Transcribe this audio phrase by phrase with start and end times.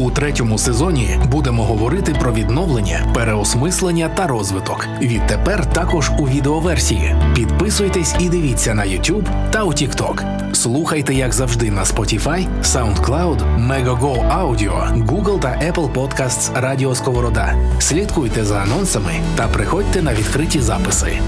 [0.00, 4.86] У третьому сезоні будемо говорити про відновлення, переосмислення та розвиток.
[5.02, 7.16] Відтепер також у відеоверсії.
[7.34, 10.24] Підписуйтесь і дивіться на YouTube та у TikTok.
[10.54, 17.54] Слухайте, як завжди, на Spotify, SoundCloud, Megogo Audio, Google та Apple Podcasts Радіо Сковорода.
[17.78, 21.20] Слідкуйте за анонсами та приходьте на відкриті записи.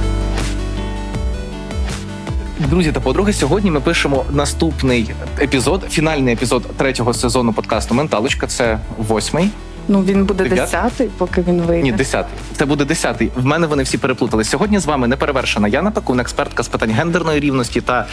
[2.70, 8.46] Друзі та подруги, сьогодні ми пишемо наступний епізод, фінальний епізод третього сезону подкасту Менталочка.
[8.46, 9.50] Це восьмий.
[9.88, 11.82] Ну він буде десятий, поки він вийде.
[11.82, 12.38] Ні, десятий.
[12.56, 13.30] Це буде десятий.
[13.36, 14.44] В мене вони всі переплутали.
[14.44, 18.06] Сьогодні з вами неперевершена Яна Пекун, експертка з питань гендерної рівності та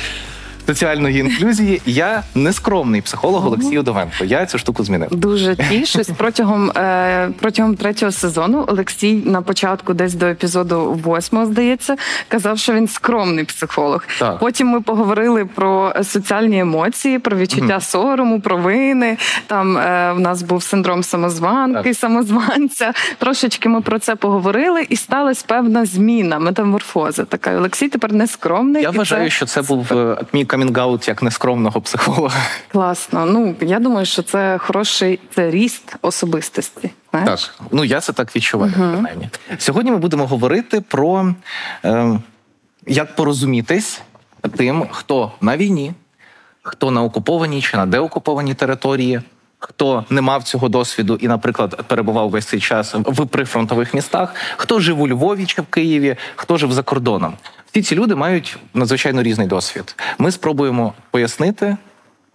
[0.69, 1.81] соціальної інклюзії.
[1.85, 4.23] Я нескромний психолог Олексій Удовенко.
[4.25, 5.09] Я цю штуку змінив.
[5.11, 8.65] Дуже тішусь протягом е, протягом третього сезону.
[8.67, 11.95] Олексій на початку, десь до епізоду восьмого, здається,
[12.27, 14.03] казав, що він скромний психолог.
[14.19, 14.39] Так.
[14.39, 19.17] Потім ми поговорили про соціальні емоції, про відчуття сорому, провини.
[19.47, 21.97] Там е, в нас був синдром самозванки, Так.
[21.97, 22.93] самозванця.
[23.17, 27.25] Трошечки ми про це поговорили, і сталася певна зміна, метаморфоза.
[27.25, 28.83] Така Олексій тепер не скромний.
[28.83, 32.41] Я і вважаю, що це був е, мій камінгаут як нескромного психолога.
[32.71, 33.25] Класно.
[33.25, 36.89] Ну я думаю, що це хороший це ріст особистості.
[37.11, 37.47] Знаєш?
[37.57, 39.29] Так, ну я це так відчуваю, принаймні.
[39.57, 41.33] Сьогодні ми будемо говорити про
[41.85, 42.19] е,
[42.87, 44.01] як порозумітись
[44.57, 45.93] тим, хто на війні,
[46.61, 49.21] хто на окупованій чи на деокупованій території.
[49.59, 54.79] Хто не мав цього досвіду і, наприклад, перебував весь цей час в прифронтових містах, хто
[54.79, 57.33] жив у Львові чи в Києві, хто жив за кордоном.
[57.71, 59.95] Всі ці люди мають надзвичайно різний досвід.
[60.17, 61.77] Ми спробуємо пояснити,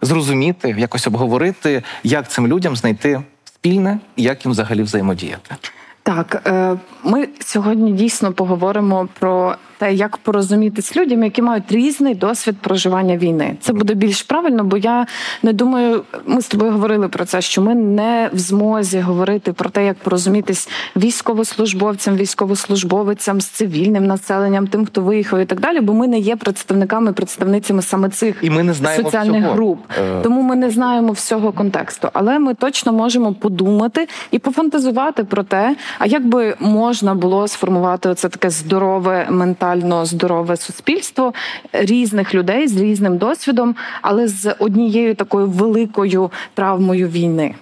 [0.03, 5.57] зрозуміти, якось обговорити, як цим людям знайти спільне і як їм взагалі взаємодіяти.
[6.03, 12.57] Так, е, ми сьогодні дійсно поговоримо про те, як порозумітись людям, які мають різний досвід
[12.61, 13.57] проживання війни.
[13.61, 15.07] Це буде більш правильно, бо я
[15.43, 19.71] не думаю, ми з тобою говорили про це, що ми не в змозі говорити про
[19.71, 25.95] те, як порозумітись військовослужбовцям, військовослужбовицям з цивільним населенням, тим, хто виїхав і так далі, бо
[25.95, 29.55] ми не є представниками, представницями саме цих І ми не знаємо соціальних всього.
[29.55, 29.79] груп.
[29.99, 30.21] Е.
[30.23, 35.77] Тому ми не знаємо всього контексту, але ми точно можемо подумати і пофантазувати про те,
[35.99, 39.27] а як би можна було сформувати оце таке здорове,
[39.75, 41.33] ментально здорове суспільство
[41.73, 47.55] різних людей з різним досвідом, але з однією такою великою травмою війни.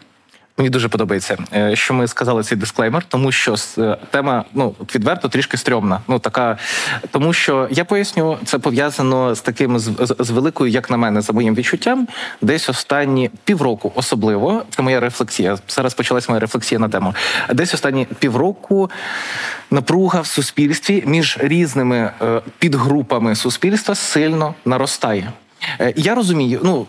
[0.59, 5.29] Мені дуже подобається, е, що ми сказали цей дисклеймер, тому що е, тема ну відверто
[5.29, 6.01] трішки стрьомна.
[6.09, 6.59] Ну така,
[7.11, 11.33] тому що я поясню, це пов'язано з таким з, з, великою, як на мене, за
[11.33, 12.09] моїм відчуттям,
[12.41, 15.59] десь останні півроку, особливо це моя рефлексія.
[15.69, 17.15] Зараз почалась моя рефлексія на тему.
[17.55, 18.91] Десь останні півроку
[19.71, 25.33] напруга в суспільстві між різними е, підгрупами суспільства сильно наростає.
[25.97, 26.87] Я розумію, ну.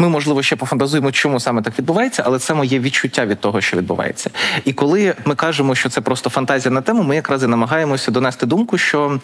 [0.00, 3.76] Ми, можливо, ще пофантазуємо, чому саме так відбувається, але це моє відчуття від того, що
[3.76, 4.30] відбувається.
[4.64, 8.46] І коли ми кажемо, що це просто фантазія на тему, ми якраз і намагаємося донести
[8.46, 9.20] думку, що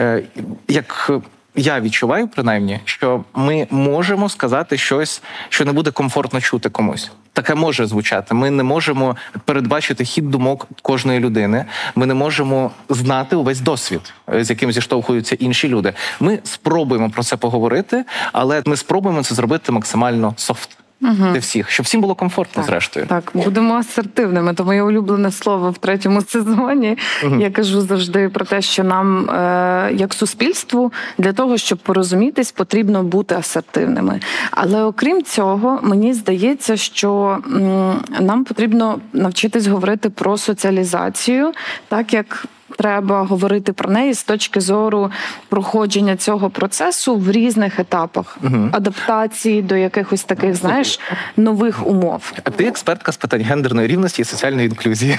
[0.00, 0.22] е,
[0.68, 1.10] як
[1.56, 7.10] я відчуваю, принаймні, що ми можемо сказати щось, що не буде комфортно чути комусь.
[7.32, 8.34] Таке може звучати.
[8.34, 11.64] Ми не можемо передбачити хід думок кожної людини.
[11.94, 15.92] Ми не можемо знати увесь досвід, е, з яким зіштовхуються інші люди.
[16.20, 20.78] Ми спробуємо про це поговорити, але ми спробуємо це зробити максимально софт
[21.12, 23.06] для всіх, щоб всім було комфортно, зрештою.
[23.06, 24.54] Так, будемо асертивними.
[24.54, 26.98] То моє улюблене слово в третьому сезоні.
[27.38, 33.02] Я кажу завжди про те, що нам, е, як суспільству, для того, щоб порозумітись, потрібно
[33.02, 34.20] бути асертивними.
[34.50, 41.52] Але окрім цього, мені здається, що м, нам потрібно навчитись говорити про соціалізацію,
[41.88, 42.46] так як.
[42.78, 45.10] Треба говорити про неї з точки зору
[45.48, 48.38] проходження цього процесу в різних етапах
[48.72, 51.00] адаптації до якихось таких, знаєш,
[51.36, 52.32] нових умов.
[52.44, 55.18] А ти експертка з питань гендерної рівності і соціальної інклюзії.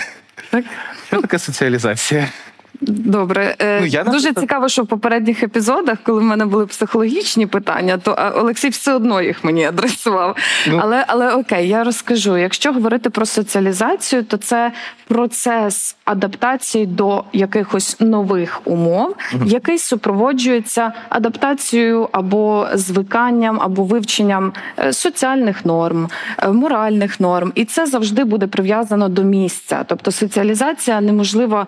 [0.51, 0.65] Так?
[1.07, 2.27] Що таке соціалізація?
[2.81, 6.65] Добре, Е, Ну, я, дуже наприклад- цікаво, що в попередніх епізодах, коли в мене були
[6.65, 10.35] психологічні питання, то Олексій все одно їх мені адресував.
[10.67, 10.79] Ну.
[10.81, 12.37] Але але окей, я розкажу.
[12.37, 14.71] Якщо говорити про соціалізацію, то це
[15.07, 25.65] процес адаптації до якихось нових умов, який супроводжується адаптацією або звиканням, або вивченням е, соціальних
[25.65, 26.07] норм,
[26.43, 29.83] е, моральних норм, і це завжди буде прив'язано до місця.
[29.87, 31.67] Тобто соціалізація неможлива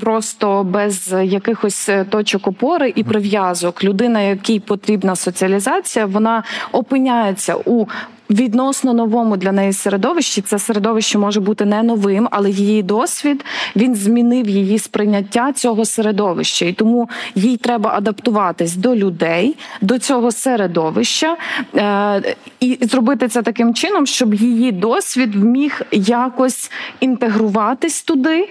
[0.00, 3.84] просто просто без якихось е, точок опори і прив'язок.
[3.84, 6.42] Людина, якій потрібна соціалізація, вона
[6.72, 7.86] опиняється у
[8.30, 10.40] відносно новому для неї середовищі.
[10.40, 13.44] Це середовище може бути не новим, але її досвід
[13.76, 20.32] він змінив її сприйняття цього середовища, і тому їй треба адаптуватись до людей, до цього
[20.32, 21.36] середовища
[21.76, 26.70] е- і зробити це таким чином, щоб її досвід вміг якось
[27.00, 28.48] інтегруватись туди.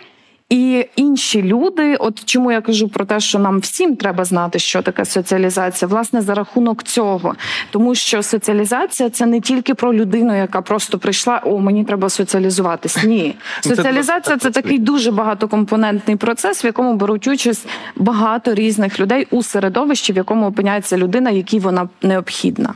[0.49, 4.81] І інші люди, от чому я кажу про те, що нам всім треба знати, що
[4.81, 7.35] таке соціалізація, власне, за рахунок цього,
[7.71, 13.03] тому що соціалізація це не тільки про людину, яка просто прийшла, о, мені треба соціалізуватись.
[13.03, 13.35] Ні,
[13.65, 19.43] ну, соціалізація це такий дуже багатокомпонентний процес, в якому беруть участь багато різних людей у
[19.43, 22.73] середовищі, в якому опиняється людина, якій вона необхідна.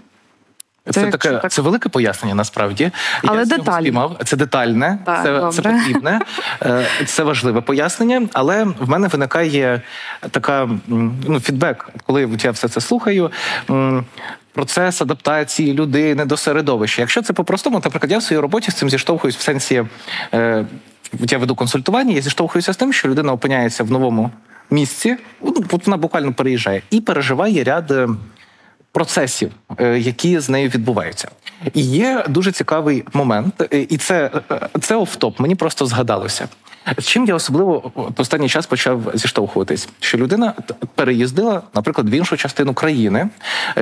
[0.85, 1.51] Це, це таке так...
[1.51, 2.91] це велике пояснення насправді.
[3.23, 3.81] Але Я детальне.
[3.81, 4.17] спіймав.
[4.25, 6.21] Це детальне, так, це це потрібне,
[6.61, 8.27] е, це важливе пояснення.
[8.33, 9.81] Але в мене виникає
[10.31, 10.69] така
[11.27, 13.31] ну, фідбек, коли я все це слухаю.
[14.53, 17.01] Процес адаптації людини до середовища.
[17.01, 19.83] Якщо це по-простому, наприклад, я в своїй роботі з цим зіштовхуюсь в сенсі.
[20.33, 20.65] Е,
[21.19, 24.31] я веду консультування, я зіштовхуюся з тим, що людина опиняється в новому
[24.69, 25.53] місці, ну,
[25.85, 28.09] вона буквально переїжджає і переживає ряд е,
[28.91, 31.31] процесів, е, які з нею відбуваються.
[31.73, 35.39] І є дуже цікавий момент, і це е, це офтоп.
[35.39, 36.47] Мені просто згадалося.
[36.97, 40.53] З чим я особливо в останній час почав зіштовхуватись, що людина
[40.95, 43.29] переїздила, наприклад, в іншу частину країни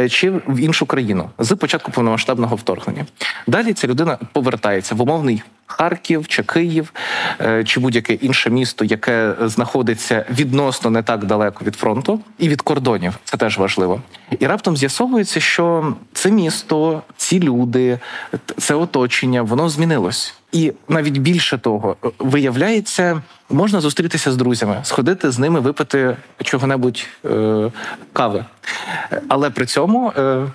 [0.10, 3.06] чи в іншу країну з початку повномасштабного вторгнення.
[3.48, 6.94] Далі ця людина повертається в умовний Харків чи Київ
[7.42, 12.62] е, чи будь-яке інше місто, яке знаходиться відносно не так далеко від фронту і від
[12.62, 14.01] кордонів, це теж важливо.
[14.40, 18.00] І раптом з'ясовується, що це місто, ці люди,
[18.57, 20.38] це оточення, воно змінилось.
[20.51, 27.72] І навіть більше того, виявляється, можна зустрітися з друзями, сходити з ними, випити чого-небудь е,
[28.13, 28.46] кави,
[29.28, 30.13] але при цьому.
[30.18, 30.46] Е,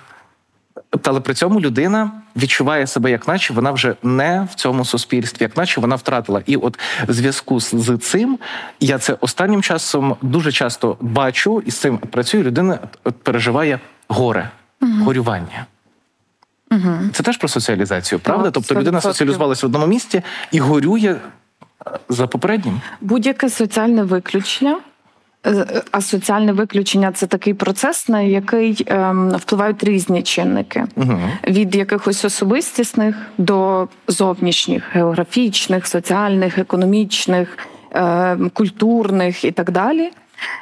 [1.03, 5.57] але при цьому людина відчуває себе, як наче вона вже не в цьому суспільстві, як
[5.57, 6.41] наче вона втратила.
[6.45, 8.39] І от в зв'язку з цим
[8.79, 12.43] я це останнім часом дуже часто бачу і з цим працюю.
[12.43, 12.79] Людина
[13.23, 14.49] переживає горе,
[14.81, 15.65] горювання.
[16.75, 17.09] Угу.
[17.13, 18.43] Це теж про соціалізацію, правда?
[18.43, 21.15] Так, тобто людина соціалізувалася в одному місці і горює
[22.09, 22.81] за попереднім.
[23.01, 24.77] Будь-яке соціальне виключення.
[25.47, 31.19] Е, а соціальне виключення це такий процес, на який ем, впливають різні чинники угу.
[31.47, 37.57] від якихось особистісних до зовнішніх, географічних, соціальних, економічних,
[37.95, 40.11] е, культурних і так далі.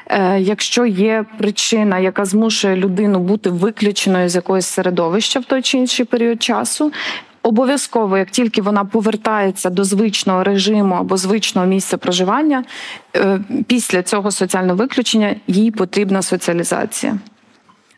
[0.08, 5.78] Е, якщо є причина, яка змушує людину бути виключеною з якогось середовища в той чи
[5.78, 6.92] інший період часу,
[7.46, 12.64] Обов'язково, як тільки вона повертається до звичного режиму або звичного місця проживання,
[13.16, 17.18] е, після цього соціального виключення їй потрібна соціалізація.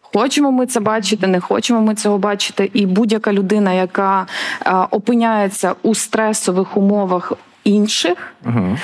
[0.02, 2.72] Хочемо ми це бачити, не хочемо ми цього бачити.
[2.74, 4.28] І будь-яка людина, яка
[4.66, 7.34] е, опиняється у стресових умовах
[7.66, 8.78] інших, угу.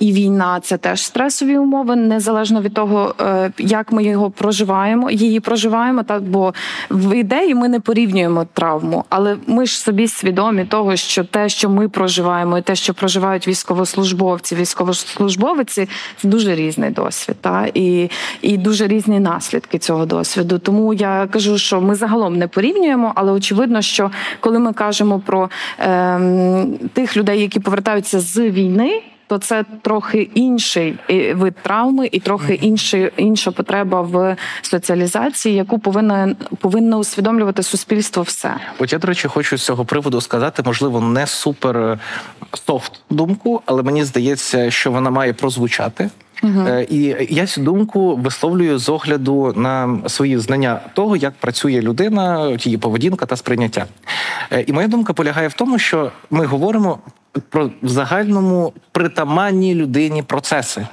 [0.00, 5.40] і війна це теж стресові умови, незалежно від того, е, як ми його проживаємо, її
[5.40, 6.02] проживаємо.
[6.02, 6.54] Так бо
[6.90, 11.70] в ідеї ми не порівнюємо травму, але ми ж собі свідомі того, що те, що
[11.70, 18.10] ми проживаємо, і те, що проживають військовослужбовці, військовослужбовиці, це дуже різний досвід, та і,
[18.42, 20.58] і дуже різні наслідки цього досвіду.
[20.58, 25.50] Тому я кажу, що ми загалом не порівнюємо, але очевидно, що коли ми кажемо про
[25.78, 29.02] е, тих людей, які повертаються з війни.
[29.26, 35.78] То це трохи інший е, вид травми, і трохи інший, інша потреба в соціалізації, яку
[35.78, 38.22] повинна повинно усвідомлювати суспільство.
[38.22, 41.98] Все от я до речі, хочу з цього приводу сказати, можливо, не супер е,
[42.66, 46.10] софт думку, але мені здається, що вона має прозвучати.
[46.42, 46.86] Uh-huh.
[46.90, 52.78] І я цю думку висловлюю з огляду на свої знання того, як працює людина, її
[52.78, 53.86] поведінка та сприйняття.
[54.66, 56.98] І моя думка полягає в тому, що ми говоримо
[57.48, 60.86] про в загальному притаманні людині процеси.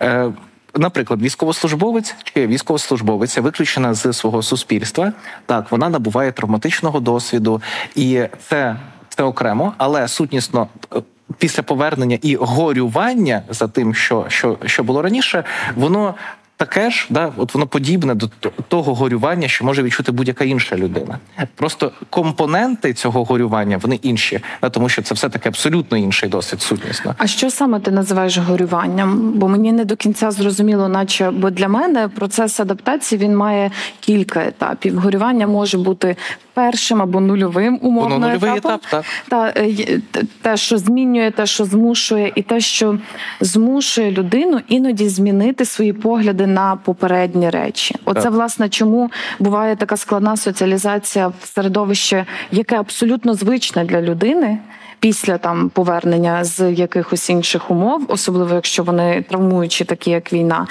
[0.00, 0.32] Е,
[0.74, 5.12] Наприклад, військовослужбовець чи військовослужбовиця виключена з свого суспільства.
[5.46, 7.62] Так, вона набуває травматичного досвіду,
[7.94, 8.76] і це
[9.08, 11.02] це окремо, але сутнісно е,
[11.38, 15.44] після повернення і горювання за тим, що що, що було раніше,
[15.76, 16.14] воно
[16.58, 18.28] таке ж, да, от воно подібне до
[18.68, 21.18] того горювання, що може відчути будь-яка інша людина.
[21.54, 26.62] Просто компоненти цього горювання вони інші, да, тому що це все таки абсолютно інший досвід
[26.62, 27.14] сутнісно.
[27.18, 29.32] А що саме ти називаєш горюванням?
[29.32, 34.44] Бо мені не до кінця зрозуміло, наче бо для мене процес адаптації він має кілька
[34.44, 34.98] етапів.
[34.98, 36.16] Горювання може бути
[36.58, 38.70] першим або нульовим умовно Воно нульовий етапом.
[38.70, 39.04] етап, так.
[39.28, 40.00] Та, е,
[40.42, 42.98] те, що змінює, те, що змушує, і те, що
[43.40, 47.94] змушує людину іноді змінити свої погляди на попередні речі.
[48.04, 48.32] Оце, Так.
[48.32, 54.58] власне, чому буває така складна соціалізація в середовище, яке абсолютно звичне для людини.
[55.00, 60.66] Після там повернення з якихось інших умов, особливо якщо вони травмуючі, такі як війна,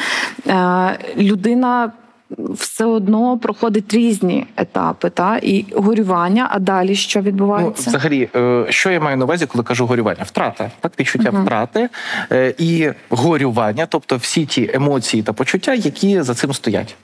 [0.47, 1.91] е, людина
[2.37, 6.47] все одно проходить різні етапи, та і горювання.
[6.51, 7.89] А далі що Ну, відбувається?
[7.89, 10.23] взагалі, е, що я маю на увазі, коли кажу горювання?
[10.23, 11.43] Втрата, так відчуття угу.
[11.43, 11.89] втрати
[12.31, 16.95] е, і горювання, тобто всі ті емоції та почуття, які за цим стоять.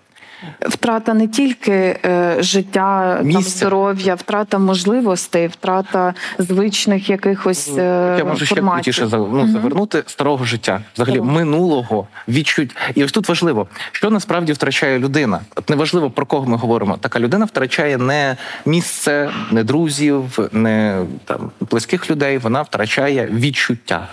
[0.61, 1.71] Втрата не тільки
[2.05, 9.27] е, життя, там, здоров'я, втрата можливостей, втрата звичних якихось е, Я можу ще крутіше ну,
[9.27, 9.51] Мгм.
[9.51, 11.31] завернути старого життя, взагалі Старого.
[11.31, 12.75] минулого відчуть.
[12.95, 15.39] І ось тут важливо, що насправді втрачає людина.
[15.55, 16.97] От неважливо про кого ми говоримо.
[16.97, 22.37] Така людина втрачає не місце, не друзів, не там близьких людей.
[22.37, 24.07] Вона втрачає відчуття.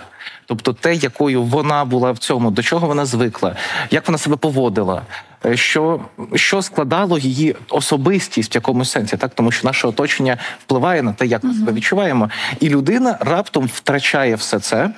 [0.45, 3.55] Тобто те, якою вона була в цьому, до чого вона звикла,
[3.91, 5.01] як вона себе поводила,
[5.53, 5.99] що,
[6.35, 11.25] що складало її особистість в якомусь сенсі, так тому що наше оточення впливає на те,
[11.25, 12.29] як ми себе відчуваємо,
[12.59, 14.89] і людина раптом втрачає все це,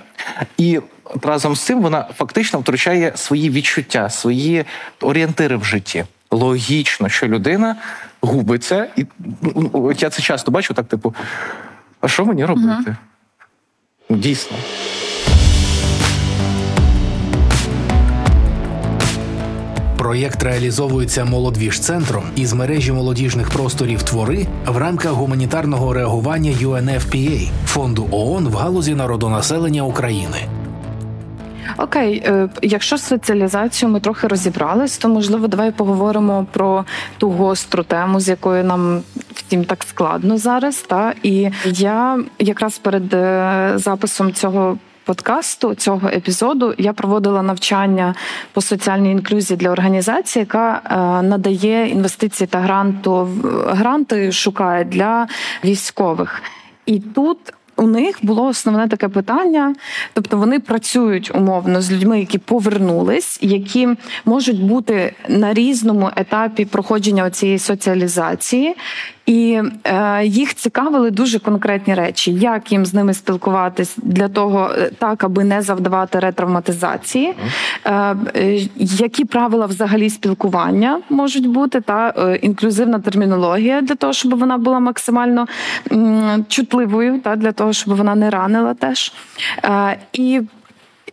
[0.57, 0.79] і
[1.21, 4.65] разом з цим вона фактично втрачає свої відчуття, свої
[5.01, 6.05] орієнтири в житті.
[6.31, 7.75] Логічно, що людина
[8.21, 9.05] губиться, і
[9.41, 11.15] ну, я це часто бачу, так типу,
[12.01, 12.95] а що мені робити?
[14.09, 14.57] Дійсно.
[20.03, 28.48] Проєкт реалізовується молодвіж-центром із мережі молодіжних просторів твори в рамках гуманітарного реагування UNFPA– фонду ООН
[28.48, 30.38] в галузі народонаселення України.
[31.77, 36.86] Окей, е, якщо з соціалізацією ми трохи розібрались, то можливо давай поговоримо про
[37.17, 39.01] ту гостру тему, з якою нам
[39.33, 40.81] втім так складно зараз.
[40.81, 44.77] Та і я якраз перед е, записом цього.
[45.05, 48.15] Подкасту цього епізоду я проводила навчання
[48.53, 53.29] по соціальній інклюзії для організації, яка е, надає інвестиції та гранту
[53.67, 55.27] гранти шукає для
[55.63, 56.43] військових.
[56.86, 57.38] І тут
[57.75, 59.75] у них було основне таке питання,
[60.13, 63.89] тобто вони працюють умовно з людьми, які повернулись, які
[64.25, 68.75] можуть бути на різному етапі проходження цієї соціалізації.
[69.25, 74.92] І е, їх цікавили дуже конкретні речі, як їм з ними спілкуватись для того, е,
[75.00, 77.34] так аби не завдавати ретравматизації,
[77.86, 84.39] е, е, які правила взагалі спілкування можуть бути, та е, інклюзивна термінологія для того, щоб
[84.39, 85.48] вона була максимально
[86.48, 89.13] чутливою, та для того, щоб вона не ранила теж.
[89.65, 90.42] Е, і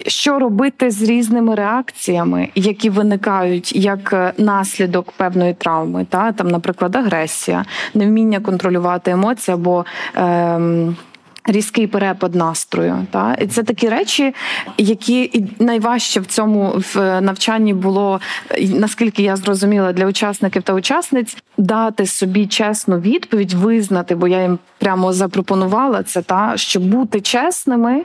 [0.06, 6.96] що робити з різними реакціями, які виникають як е, наслідок певної травми, та там, наприклад,
[6.96, 7.64] агресія,
[7.94, 10.96] невміння контролювати емоції або ем,
[11.44, 13.06] різкий перепад настрою.
[13.10, 14.34] Та і це такі речі,
[14.78, 18.20] які найважче в цьому в навчанні було,
[18.60, 24.58] наскільки я зрозуміла, для учасників та учасниць дати собі чесну відповідь, визнати, бо я їм
[24.78, 28.02] прямо запропонувала це, та щоб бути чесними.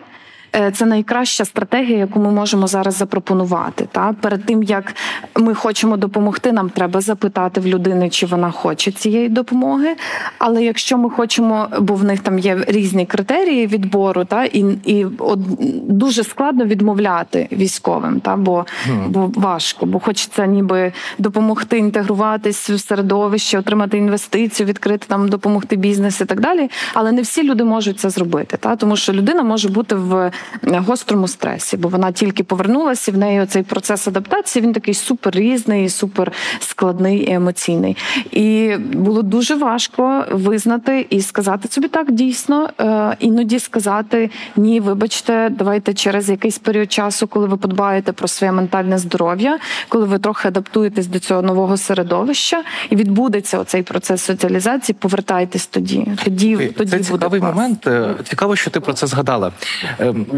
[0.56, 3.88] Е, Це найкраща стратегія, яку ми можемо зараз запропонувати.
[3.92, 4.96] Та перед тим як
[5.36, 9.96] ми хочемо допомогти, нам треба запитати в людини, чи вона хоче цієї допомоги.
[10.38, 15.06] Але якщо ми хочемо, бо в них там є різні критерії відбору, та і і
[15.20, 15.40] от
[15.88, 18.66] дуже складно відмовляти військовим, та бо,
[19.08, 26.22] бо важко, бо хочеться ніби допомогти інтегруватись в середовище, отримати інвестицію, відкрити там, допомогти бізнес
[26.22, 26.70] і так далі.
[26.94, 30.32] Але не всі люди можуть це зробити, та тому що людина може бути в
[30.64, 35.36] гострому стресі, бо вона тільки повернулася, і в неї цей процес адаптації він такий супер
[35.36, 37.98] різний, супер складний і емоційний.
[38.32, 45.50] І було дуже важко визнати і сказати собі так дійсно, е, іноді сказати ні, вибачте,
[45.50, 49.60] давайте через якийсь період часу, коли ви подбаєте про своє ментальне здоров'я,
[49.90, 56.08] коли ви трохи адаптуєтесь до цього нового середовища, і відбудеться оцей процес соціалізації, повертайтесь тоді.
[56.24, 57.56] Тоді, тоді це буде цікавий клас.
[57.56, 57.88] момент.
[57.88, 59.52] Е, Цікаво, що ти про це згадала.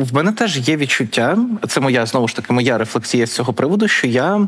[0.04, 1.38] В мене теж є відчуття.
[1.68, 4.48] Це моя знову ж таки моя рефлексія з цього приводу, що я.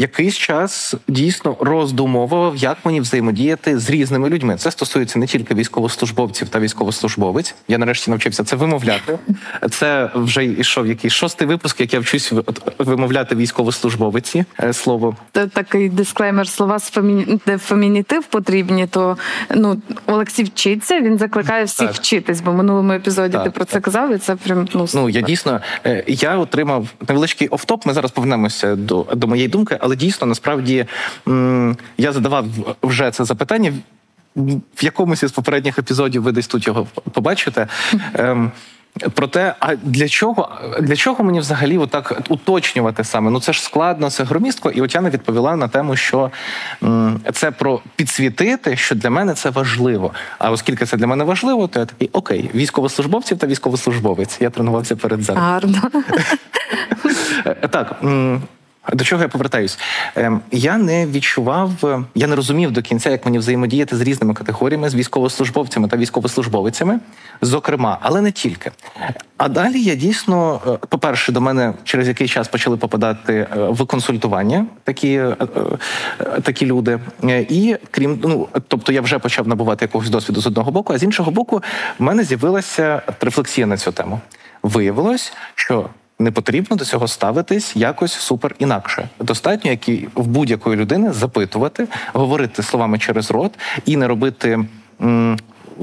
[0.00, 4.56] Якийсь час дійсно роздумовував, як мені взаємодіяти з різними людьми.
[4.56, 7.54] Це стосується не тільки військовослужбовців та військовослужбовець.
[7.68, 9.18] Я нарешті навчився це вимовляти.
[9.70, 12.32] Це вже йшов якийсь шостий випуск, як я вчусь
[12.78, 15.16] вимовляти військовослужбовиці е, слово.
[15.32, 17.38] Т- такий дисклеймер слова з фемі...
[17.58, 19.16] фемінітив потрібні, то
[19.54, 21.00] ну Олексій вчиться.
[21.00, 21.96] Він закликає всіх Так.
[21.96, 23.82] вчитись, бо в минулому епізоді Так, ти про це так.
[23.82, 27.86] казав, і це прям ну, Ну я дійсно е, я отримав невеличкий офтоп.
[27.86, 30.86] Ми зараз повернемося до, до моєї думки, але дійсно насправді
[31.98, 32.44] я задавав
[32.82, 33.72] вже це запитання.
[34.76, 37.66] в якомусь із попередніх епізодів ви десь тут його побачите.
[38.14, 38.50] Ем,
[39.14, 40.48] Проте, а для чого
[40.80, 43.30] для чого мені взагалі отак уточнювати саме?
[43.30, 44.70] Ну це ж складно, це громістко.
[44.70, 46.30] І Отяна відповіла на тему, що
[46.82, 50.12] м, це про підсвітити, що для мене це важливо.
[50.38, 54.36] А оскільки це для мене важливо, то я такий окей, військовослужбовців та військовослужбовець.
[54.40, 55.42] Я тренувався перед зараз.
[55.42, 55.82] Гарно.
[57.46, 58.02] Е, так.
[58.92, 59.78] До чого я повертаюсь?
[60.14, 61.70] Ем, я не відчував,
[62.14, 67.00] я не розумів до кінця, як мені взаємодіяти з різними категоріями, з військовослужбовцями та військовослужбовицями,
[67.40, 68.70] зокрема, але не тільки.
[69.36, 73.86] А далі я дійсно, е, по-перше, до мене через який час почали попадати е, в
[73.86, 75.36] консультування такі е,
[76.42, 76.98] такі люди.
[77.48, 81.02] І крім ну, тобто, я вже почав набувати якогось досвіду з одного боку, а з
[81.02, 81.62] іншого боку,
[81.98, 84.20] в мене з'явилася рефлексія на цю тему.
[84.62, 89.08] Виявилось, що не потрібно до цього ставитись якось супер інакше.
[89.20, 94.64] Достатньо, як і в будь-якої людини запитувати, говорити словами через рот і не робити.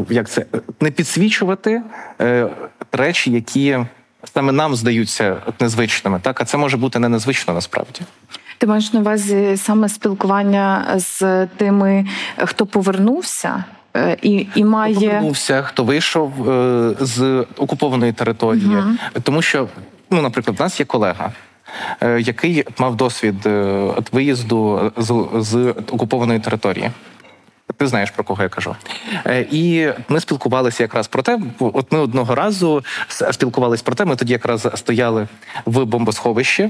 [0.10, 0.46] Як це
[0.82, 1.82] не підсвічувати
[2.22, 2.48] е,
[2.92, 3.80] речі, які
[4.34, 8.02] саме нам здаються незвичними, так а це може бути не незвично насправді.
[8.58, 12.06] Ти маєш на увазі саме спілкування з тими,
[12.38, 13.64] хто повернувся,
[13.98, 18.90] е, і і має хто повернувся, хто вийшов е, з окупованої території, угу.
[19.24, 19.68] тому що
[20.16, 21.32] ну, наприклад, в нас є колега.
[22.02, 26.92] Е, який мав досвід е, виїзду з, з окупованої території?
[27.78, 28.76] Ти знаєш про кого я кажу,
[29.26, 31.40] е, і ми спілкувалися якраз про те.
[31.60, 32.84] От ми одного разу
[33.32, 34.06] спілкувалися про те.
[34.06, 35.28] Ми тоді якраз стояли
[35.66, 36.70] в бомбосховищі,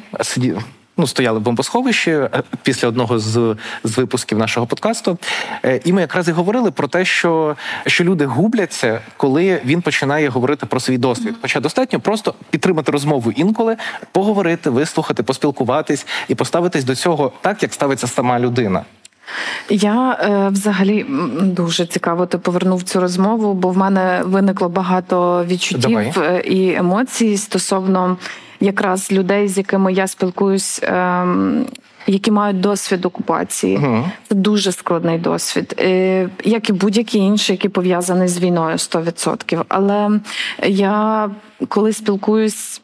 [0.98, 2.30] ну, стояли в бомбосховищі е,
[2.64, 5.18] після одного з з випусків нашого подкасту.
[5.66, 7.56] Е, і ми якраз і говорили про те, що
[7.88, 11.36] що люди губляться, коли він починає говорити про свій досвід.
[11.42, 13.78] Хоча достатньо просто підтримати розмову інколи,
[14.12, 18.86] поговорити, вислухати, поспілкуватись і поставитись до цього так, як ставиться сама людина.
[19.70, 21.06] Я е, взагалі
[21.42, 26.48] дуже цікаво ти повернув цю розмову, бо в мене виникло багато відчуттів Давай.
[26.48, 28.18] і емоцій стосовно
[28.60, 30.80] якраз людей, з якими я спілкуюсь.
[30.84, 31.66] Ем,
[32.08, 34.04] які мають досвід окупації, uh-huh.
[34.30, 39.64] це дуже складний досвід, е, як і будь-який інший, який пов'язаний з війною 100%.
[39.68, 40.20] Але
[40.64, 41.30] я
[41.68, 42.82] коли спілкуюсь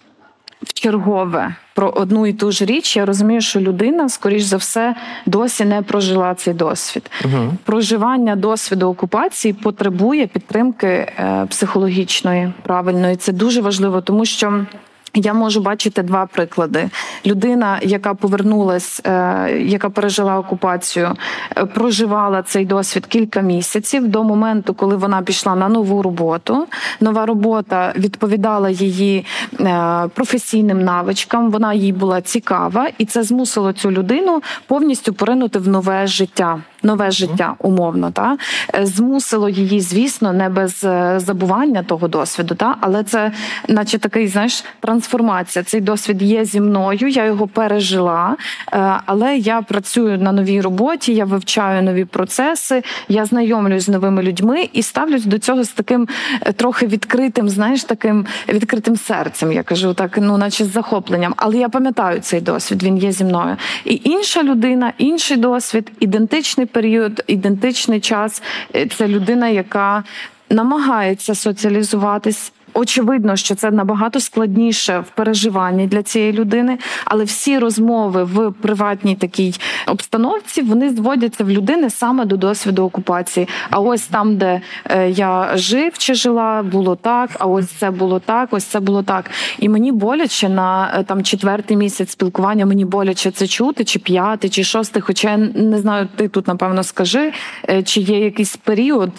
[0.64, 4.96] в чергове про одну і ту ж річ, я розумію, що людина, скоріш за все,
[5.26, 7.12] досі не прожила цей досвід.
[7.22, 7.52] Uh-huh.
[7.64, 13.16] Проживання досвіду окупації потребує підтримки е, психологічної правильної.
[13.16, 14.66] Це дуже важливо, тому що.
[15.14, 16.90] Я можу бачити два приклади:
[17.26, 21.16] людина, яка повернулась, е, яка пережила окупацію,
[21.58, 26.68] е, проживала цей досвід кілька місяців до моменту, коли вона пішла на нову роботу.
[27.00, 29.26] Нова робота відповідала її
[29.60, 31.52] е, професійним навичкам.
[31.52, 37.12] Вона їй була цікава, і це змусило цю людину повністю поринути в нове життя нове
[37.12, 38.38] життя, умовно, та
[38.76, 43.32] е, змусило її, звісно, не без е, забування того досвіду, та але це,
[43.68, 45.64] наче такий, знаєш, трансформація.
[45.64, 48.36] Цей досвід є зі мною, я його пережила,
[48.74, 54.24] е, але я працюю на новій роботі, я вивчаю нові процеси, я знайомлюсь з новими
[54.24, 56.08] людьми і ставлюсь до цього з таким
[56.56, 59.52] трохи відкритим, знаєш, таким відкритим серцем.
[59.52, 61.34] Я кажу, так, ну, наче з захопленням.
[61.38, 63.56] Але я пам'ятаю цей досвід, він є зі мною.
[63.86, 68.44] І інша людина, інший досвід, ідентичний період, ідентичний час.
[68.76, 70.04] Е, це людина, яка
[70.50, 78.24] намагається соціалізуватись Очевидно, що це набагато складніше в переживанні для цієї людини, але всі розмови
[78.24, 79.54] в приватній такій
[79.88, 83.48] обстановці вони зводяться в людини саме до досвіду окупації.
[83.70, 87.30] А ось там, де е, я жив чи жила, було так.
[87.40, 89.32] А ось це було так, ось це було так.
[89.60, 92.66] І мені боляче на е, там четвертий місяць спілкування.
[92.66, 95.02] Мені боляче це чути, чи п'ятий, чи шостий.
[95.02, 97.34] Хоча я не знаю, ти тут напевно скажи,
[97.70, 99.12] е, чи є якийсь період.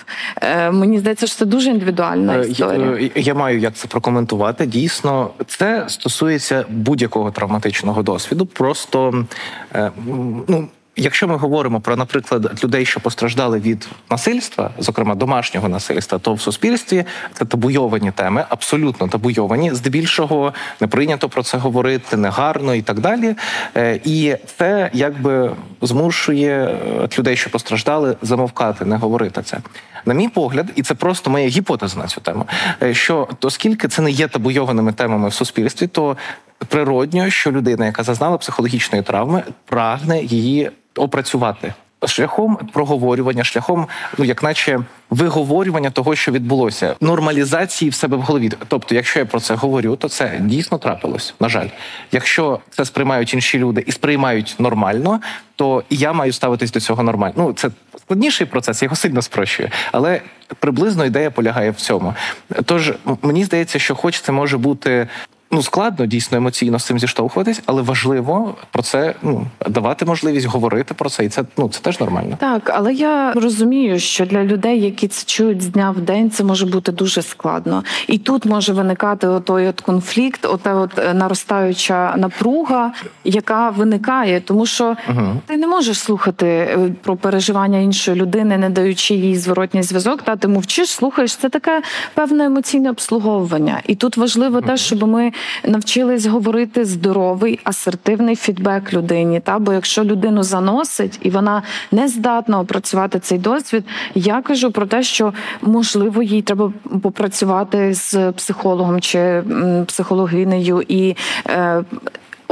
[0.72, 3.10] Мені здається, що це дуже індивідуальна історія.
[3.16, 4.66] Я маю як це прокоментувати.
[4.66, 8.46] Дійсно, це стосується будь-якого травматичного досвіду.
[8.46, 9.26] Просто
[9.74, 9.90] е,
[10.48, 10.68] ну.
[10.96, 16.40] Якщо ми говоримо про, наприклад, людей, що постраждали від насильства, зокрема домашнього насильства, то в
[16.40, 19.74] суспільстві це табуйовані теми, абсолютно табуйовані.
[19.74, 23.34] Здебільшого не прийнято про це говорити, негарно і так далі.
[23.76, 25.52] Е, і це якби
[25.82, 29.58] змушує е, людей, що постраждали, замовкати, не говорити це.
[30.06, 32.46] На мій погляд, і це просто моя гіпотеза на цю тему.
[32.82, 36.16] Е, що оскільки це не є табуйованими темами в суспільстві, то
[36.68, 41.74] природньо, що людина, яка зазнала психологічної травми, прагне її опрацювати.
[42.06, 43.86] шляхом проговорювання, шляхом,
[44.18, 48.50] ну як наче виговорювання того, що відбулося, нормалізації в себе в голові.
[48.68, 51.34] Тобто, якщо я про це говорю, то це дійсно трапилось.
[51.40, 51.68] На жаль,
[52.12, 55.20] якщо це сприймають інші люди і сприймають нормально,
[55.56, 57.34] то і я маю ставитись до цього нормально.
[57.36, 60.20] Ну це складніший процес, його сильно спрощує, але
[60.58, 62.14] приблизно ідея полягає в цьому.
[62.64, 65.08] Тож мені здається, що хоч це може бути
[65.52, 70.94] ну складно дійсно емоційно з цим зіштовхуватись, але важливо про це ну давати можливість говорити
[70.94, 72.36] про це, і це ну це теж нормально.
[72.40, 76.44] Так, але я розумію, що для людей, які це чують з дня в день, це
[76.44, 82.14] може бути дуже складно, і тут може виникати отой от конфлікт, ота от е, наростаюча
[82.16, 82.92] напруга,
[83.24, 85.40] яка виникає, тому що угу.
[85.46, 90.22] ти не можеш слухати е, про переживання іншої людини, не даючи їй зворотній зв'язок.
[90.22, 91.36] Та ти мовчиш, слухаєш.
[91.36, 91.82] Це таке
[92.14, 94.66] певне емоційне обслуговування, і тут важливо угу.
[94.66, 95.32] те, щоб ми
[95.64, 99.40] навчились говорити здоровий, асертивний фідбек людині.
[99.40, 104.86] Та бо якщо людину заносить і вона не здатна опрацювати цей досвід, я кажу про
[104.86, 109.42] те, що можливо їй треба попрацювати з психологом чи
[109.86, 111.16] психологинею і.
[111.48, 111.84] Е,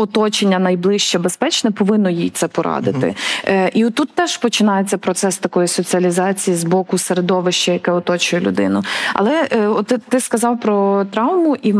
[0.00, 3.14] оточення найближче безпечне повинно їй це порадити.
[3.44, 3.70] Mm-hmm.
[3.74, 8.82] І тут теж починається процес такої соціалізації з боку середовища, яке оточує людину.
[9.14, 11.74] Але е, от ти сказав про травму, і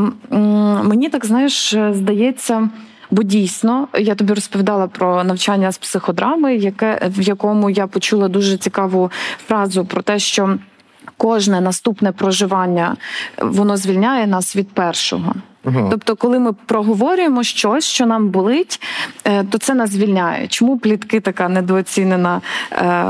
[0.85, 2.69] мені так знаєш, здається.
[3.11, 8.57] Бо дійсно я тобі розповідала про навчання з психодрами, яке в якому я почула дуже
[8.57, 9.11] цікаву
[9.47, 10.59] фразу про те, що
[11.17, 12.97] кожне наступне проживання
[13.39, 15.35] воно звільняє нас від першого.
[15.65, 15.89] Угу.
[15.91, 18.81] Тобто, коли ми проговорюємо щось, що нам болить,
[19.25, 20.49] е, то це нас звільняє.
[20.49, 22.41] Чому плітки така недооцінена
[22.73, 23.05] е,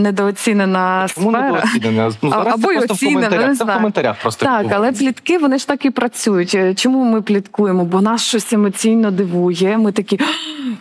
[0.00, 1.50] недооцінена Чому сфера?
[1.50, 2.12] недооцінена?
[2.22, 3.72] Ну, Або й оцінена, не знаю.
[3.72, 6.54] в коментарях просто так, але плітки вони ж так і працюють.
[6.54, 7.84] Е, чому ми пліткуємо?
[7.84, 9.78] Бо нас щось емоційно дивує.
[9.78, 10.20] Ми такі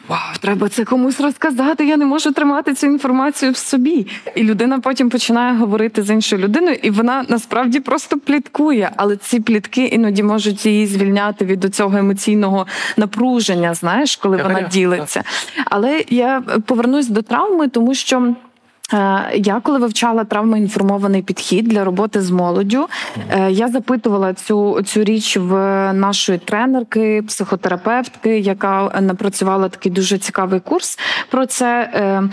[0.08, 1.88] вау, треба це комусь розказати.
[1.88, 4.08] Я не можу тримати цю інформацію в собі.
[4.36, 8.92] І людина потім починає говорити з іншою людиною, і вона насправді просто пліткує.
[8.98, 14.44] Але ці плітки іноді можуть її звільняти звільняти від цього емоційного напруження, знаєш, коли я
[14.44, 15.24] вона я, ділиться.
[15.66, 18.36] Але я повернусь до травми, тому що.
[18.94, 22.88] Е, я коли вивчала травмоінформований підхід для роботи з молоддю,
[23.32, 25.54] е, я запитувала цю цю річ в
[25.94, 31.00] нашої тренерки, психотерапевтки, яка напрацювала такий дуже цікавий курс.
[31.30, 32.24] Про це е,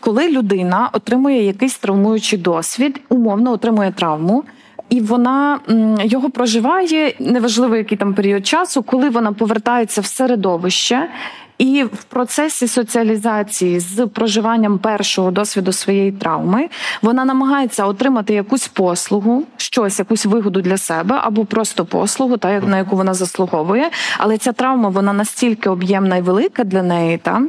[0.00, 4.44] коли людина отримує якийсь травмуючий досвід, умовно отримує травму
[4.90, 5.60] і вона
[6.04, 11.08] його проживає неважливо, який там період часу, коли вона повертається в середовище.
[11.58, 16.68] І в процесі соціалізації з проживанням першого досвіду своєї травми
[17.02, 22.78] вона намагається отримати якусь послугу, щось, якусь вигоду для себе або просто послугу, та на
[22.78, 23.90] яку вона заслуговує.
[24.18, 27.42] Але ця травма вона настільки об'ємна і велика для неї, та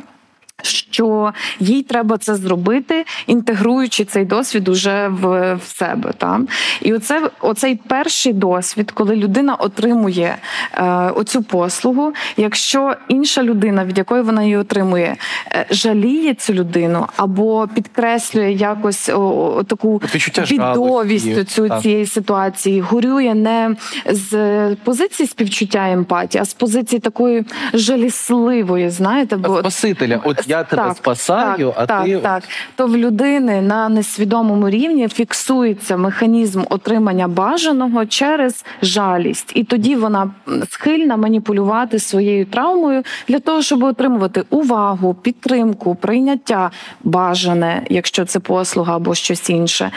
[0.64, 6.14] що їй треба це зробити, інтегруючи цей досвід уже в в себе.
[6.18, 6.48] Там.
[6.82, 10.38] І оце, оцей перший досвід, коли людина отримує
[10.74, 10.84] е,
[11.16, 15.16] оцю послугу, якщо інша людина, від якої вона її отримує,
[15.52, 19.20] е, жаліє цю людину або підкреслює якось о,
[19.58, 20.02] о, таку
[20.50, 28.90] бідовість цю, цієї ситуації, горює не з позиції співчуття емпатії, а з позиції такої жалісливої,
[28.90, 30.22] знаєте, бо Спасителя.
[30.24, 32.44] От я тебе так, спасаю, так, а так, ти так.
[32.76, 40.32] То в людини на несвідомому рівні фіксується механізм отримання бажаного через жалість, і тоді вона
[40.70, 46.72] схильна маніпулювати своєю травмою для того, щоб отримувати увагу, підтримку, прийняття
[47.04, 49.92] бажане, якщо це послуга або щось інше.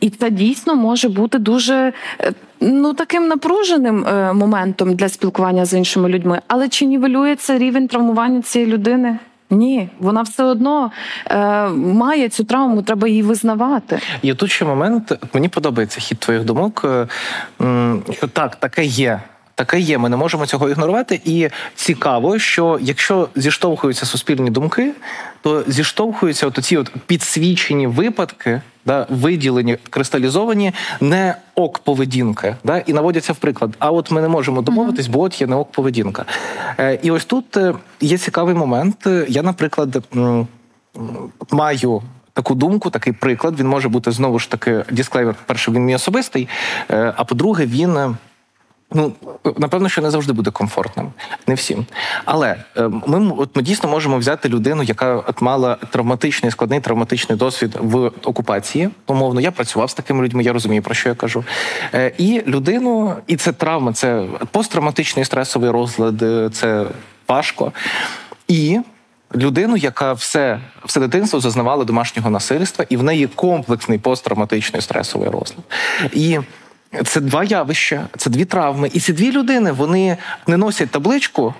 [0.00, 1.92] І це дійсно може бути дуже.
[2.20, 7.88] Е, ну, таким напруженим е, моментом для спілкування з іншими людьми, але чи нівелюється рівень
[7.88, 9.18] травмування цієї людини?
[9.50, 10.90] Ні, вона все одно
[11.26, 13.98] е, має цю травму, треба її визнавати.
[14.22, 16.84] І тут ще момент мені подобається хід твоїх думок.
[16.84, 17.06] Е,
[18.12, 19.20] що так, таке є.
[19.58, 21.20] Таке є, ми не можемо цього ігнорувати.
[21.24, 24.92] І цікаво, що якщо зіштовхуються суспільні думки,
[25.42, 32.92] то зіштовхуються от ці от підсвічені випадки, да, виділені, кристалізовані, не ок поведінка, да, і
[32.92, 33.70] наводяться в приклад.
[33.78, 36.24] А от ми не можемо домовитись, бо от є не ок поведінка.
[36.80, 39.06] Е, І ось тут е, є цікавий момент.
[39.28, 40.04] Я, наприклад,
[41.50, 42.02] маю.
[42.32, 45.34] Таку думку, такий приклад, він може бути знову ж таки дисклеймер.
[45.46, 46.48] Перше, він мій особистий.
[46.90, 48.16] Е, а по-друге, він
[48.92, 49.12] Ну,
[49.58, 51.12] напевно, що не завжди буде комфортним,
[51.46, 51.86] не всім.
[52.24, 57.38] Але е, ми от ми дійсно можемо взяти людину, яка от мала травматичний складний травматичний
[57.38, 58.90] досвід в окупації.
[59.06, 61.44] Умовно, я працював з такими людьми, я розумію, про що я кажу.
[61.94, 66.86] Е, і людину, і це травма, це посттравматичний стресовий розлад, е, це
[67.28, 67.72] важко.
[68.48, 68.80] І
[69.34, 75.64] людину, яка все все дитинство зазнавала домашнього насильства, і в неї комплексний посттравматичний стресовий розлад.
[76.12, 76.38] І
[77.04, 78.90] це два явища, це дві травми.
[78.92, 81.54] І ці дві людини вони не носять табличку.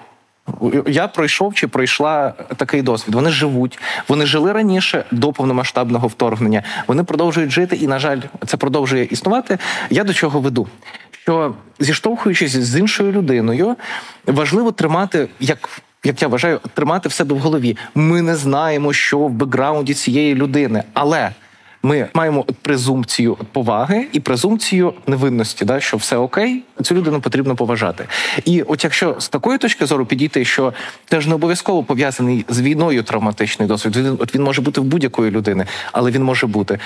[0.86, 3.14] Я пройшов чи пройшла такий досвід.
[3.14, 6.62] Вони живуть, вони жили раніше до повномасштабного вторгнення.
[6.86, 9.58] Вони продовжують жити, і, на жаль, це продовжує існувати.
[9.90, 10.68] Я до чого веду?
[11.10, 13.76] Що зіштовхуючись з іншою людиною,
[14.26, 15.68] важливо тримати як.
[16.04, 17.76] Як я вважаю, тримати в себе в голові.
[17.94, 21.30] Ми не знаємо, що в бекграунді цієї людини, але
[21.82, 28.04] ми маємо презумпцію поваги і презумпцію невинності, да, що все окей, цю людину потрібно поважати.
[28.44, 30.72] І от якщо з такої точки зору підійти, що
[31.04, 35.30] теж не обов'язково пов'язаний з війною травматичний досвід, він от він може бути в будь-якої
[35.30, 36.78] людини, але він може бути.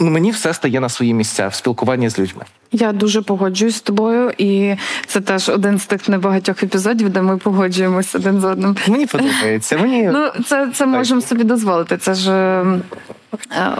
[0.00, 2.44] Мені все стає на свої місця в спілкуванні з людьми.
[2.72, 4.74] Я дуже погоджуюсь з тобою, і
[5.06, 8.76] це теж один з тих небагатьох епізодів, де ми погоджуємося один з одним.
[8.88, 9.78] Мені подобається.
[9.78, 11.96] Мені ну це це можемо собі дозволити.
[11.96, 12.64] Це ж е,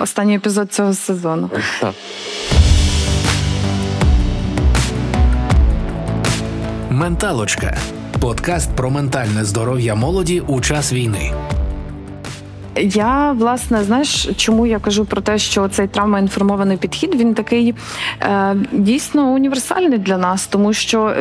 [0.01, 1.51] останній епізод цього сезону.
[1.81, 1.95] Так.
[6.91, 7.79] Менталочка
[8.21, 11.33] подкаст про ментальне здоров'я молоді у час війни.
[12.77, 17.75] Я власне знаєш, чому я кажу про те, що цей травмоінформований підхід він такий
[18.23, 21.15] е, дійсно універсальний для нас, тому що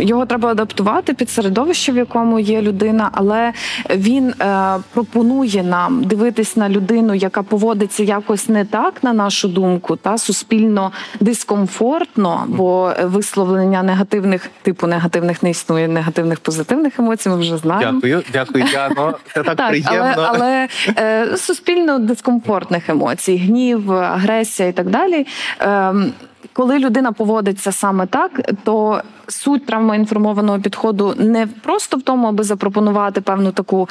[0.00, 3.52] його треба адаптувати під середовище, в якому є людина, але
[3.94, 9.96] він е, пропонує нам дивитись на людину, яка поводиться якось не так, на нашу думку,
[9.96, 17.28] та суспільно дискомфортно, бо висловлення негативних типу негативних не існує, негативних позитивних емоцій.
[17.28, 17.92] Ми вже знаємо.
[17.92, 19.18] Дякую, дякую, Діано.
[19.34, 20.14] Це так, так приємно.
[20.16, 25.26] Але, але Е, суспільно дискомфортних емоцій, гнів, агресія і так далі.
[25.60, 26.12] Ем,
[26.52, 28.30] коли людина поводиться саме так,
[28.64, 33.88] то суть травмоінформованого підходу не просто в тому, аби запропонувати певну таку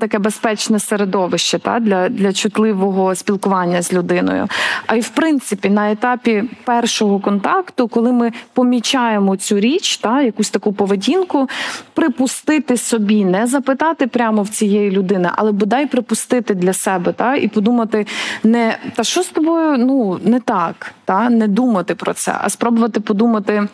[0.00, 4.48] таке безпечне середовище та для для чутливого спілкування з людиною,
[4.86, 10.50] а й в принципі на етапі першого контакту, коли ми помічаємо цю річ, та якусь
[10.50, 11.48] таку поведінку,
[11.94, 17.48] припустити собі, не запитати прямо в цієї людини, але бодай припустити для себе та і
[17.48, 18.06] подумати,
[18.44, 23.00] не та що з тобою ну не так, та не думати про це, а спробувати
[23.00, 23.68] подумати.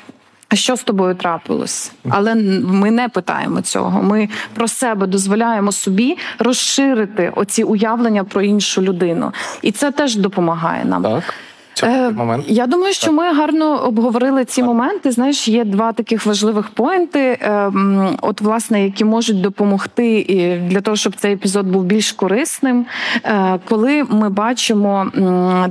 [0.52, 1.92] А що з тобою трапилось?
[2.08, 2.34] Але
[2.64, 4.02] ми не питаємо цього.
[4.02, 9.32] Ми про себе дозволяємо собі розширити оці уявлення про іншу людину,
[9.62, 11.02] і це теж допомагає нам.
[11.02, 11.34] Так.
[11.82, 12.44] Е, момент.
[12.48, 15.10] Я думаю, що ми гарно обговорили ці моменти.
[15.10, 20.24] Знаєш, є два таких важливих поінти, ем, от власне, які можуть допомогти
[20.70, 22.86] для того, щоб цей епізод був більш корисним.
[23.24, 25.06] Е, коли ми бачимо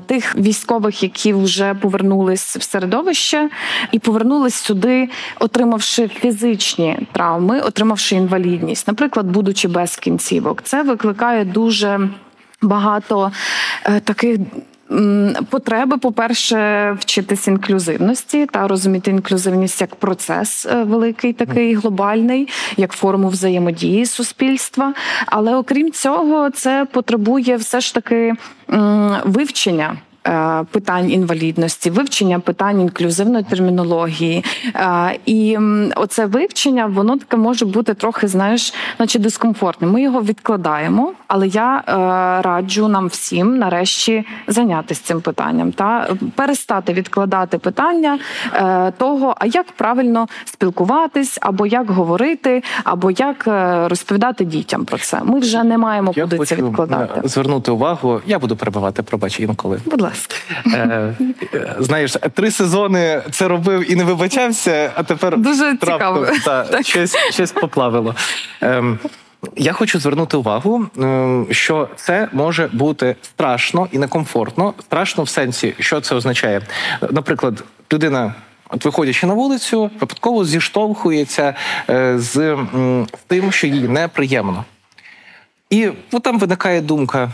[0.05, 3.49] тих військових, які вже повернулись в середовище
[3.91, 5.09] і повернулись сюди,
[5.39, 12.09] отримавши фізичні травми, отримавши інвалідність, наприклад, будучи без кінцівок, це викликає дуже
[12.62, 13.31] багато
[13.85, 14.38] е, таких.
[15.49, 23.30] Потреби, по-перше, вчитись інклюзивності та розуміти інклюзивність як процес е, великий, такий глобальний, як форму
[23.30, 24.93] взаємодії суспільства.
[25.25, 28.34] Але окрім цього, це потребує все ж таки
[29.25, 29.97] вивчення.
[30.27, 34.45] Е, питань інвалідності, вивчення питань інклюзивної термінології.
[34.75, 35.58] Е, і
[35.95, 39.91] оце вивчення, воно таке може бути трохи, знаєш, наче дискомфортним.
[39.91, 41.91] Ми його відкладаємо, але я е,
[42.41, 48.19] раджу нам всім нарешті зайнятися цим питанням та перестати відкладати питання
[48.97, 53.43] того, а як правильно спілкуватись, або як говорити, або як
[53.89, 55.21] розповідати дітям про це.
[55.23, 57.27] Ми вже не маємо я куди це відкладати.
[57.27, 59.79] Звернути увагу, я буду перебивати, пробач інколи.
[59.86, 60.35] Будь ласка ласка.
[60.65, 61.13] Е,
[61.79, 66.27] знаєш, три сезони це робив і не вибачався, а тепер дуже цікаво.
[66.45, 68.15] Та, щось, щось поплавило.
[68.61, 68.99] Ем,
[69.55, 74.73] я хочу звернути увагу, ем, що це може бути страшно і некомфортно.
[74.79, 76.61] Страшно в сенсі, що це означає.
[77.11, 78.33] Наприклад, людина.
[78.71, 81.53] От, виходячи на вулицю, випадково зіштовхується
[81.89, 82.57] е, з
[83.27, 84.65] тим, що їй неприємно.
[85.69, 87.31] І от там виникає думка: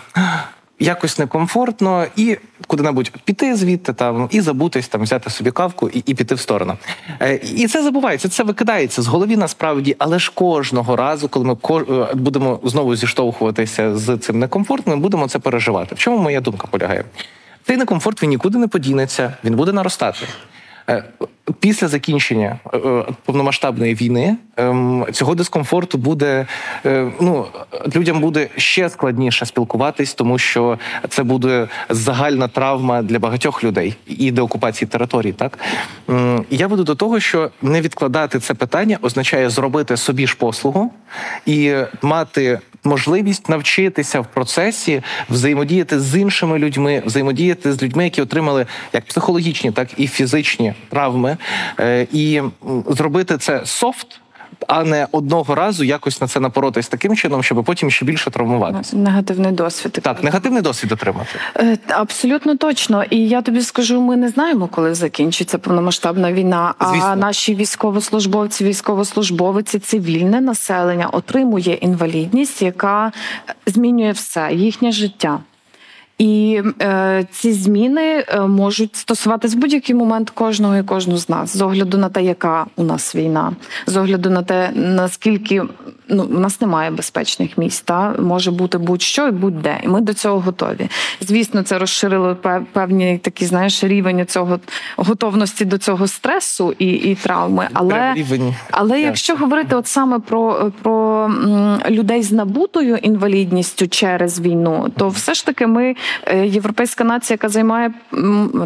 [0.80, 6.14] якось некомфортно, і куди-небудь піти звідти там і забутись там, взяти собі кавку і і
[6.14, 6.78] піти в сторону.
[7.22, 11.58] Е, І це забувається, це викидається з голові насправді, але ж кожного разу, коли ми
[11.72, 15.96] е, будемо знову зіштовхуватися з цим некомфортом, ми будемо це переживати.
[15.96, 17.04] В чому моя думка полягає?
[17.64, 20.28] Цей некомфорт він нікуди не подінеться, він буде наростати.
[21.50, 26.46] Е, після закінчення е, повномасштабної війни ем, цього дискомфорту буде
[26.86, 27.46] е, ну
[27.96, 30.80] людям буде ще складніше спілкуватись, тому що
[31.10, 35.32] це буде загальна травма для багатьох людей і деокупації територій.
[35.34, 35.60] Так
[36.50, 40.92] я буду до того, що не відкладати це питання означає зробити собі ж послугу
[41.46, 48.66] і мати можливість навчитися в процесі взаємодіяти з іншими людьми, взаємодіяти з людьми, які отримали
[48.94, 51.35] як психологічні, так і фізичні травми,
[51.80, 52.42] е, і
[52.88, 54.22] зробити це софт
[54.68, 58.98] а не одного разу якось на це напоротись таким чином, щоб потім ще більше травмуватися.
[58.98, 60.00] Негативний досвід.
[60.02, 61.30] Так, негативний досвід отримати.
[61.58, 63.04] Е, абсолютно точно.
[63.04, 66.74] І я тобі скажу, ми не знаємо, коли закінчиться повномасштабна війна.
[66.82, 67.08] Звісно.
[67.08, 73.12] А наші військовослужбовці, військовослужбовиці, цивільне населення отримує інвалідність, яка
[73.66, 75.40] змінює все їхнє життя.
[76.18, 81.58] І е, ці зміни е, можуть стосуватись в будь-який момент кожного і кожну з нас,
[81.58, 83.56] з огляду на те, яка у нас війна,
[83.88, 85.64] з огляду на те, наскільки
[86.10, 89.80] ну у нас немає безпечних місць, та може бути будь-що і будь-де.
[89.84, 90.90] І ми до цього готові.
[91.22, 92.38] Звісно, це розширило
[92.74, 94.60] певні такі, знаєш, рівень цього
[94.98, 97.68] готовності до цього стресу і і травми.
[97.74, 98.14] Але
[98.72, 101.30] але якщо говорити от саме про, про
[101.90, 105.96] людей з набутою інвалідністю через війну, то все ж таки ми.
[106.28, 107.92] Е, європейська нація, яка займає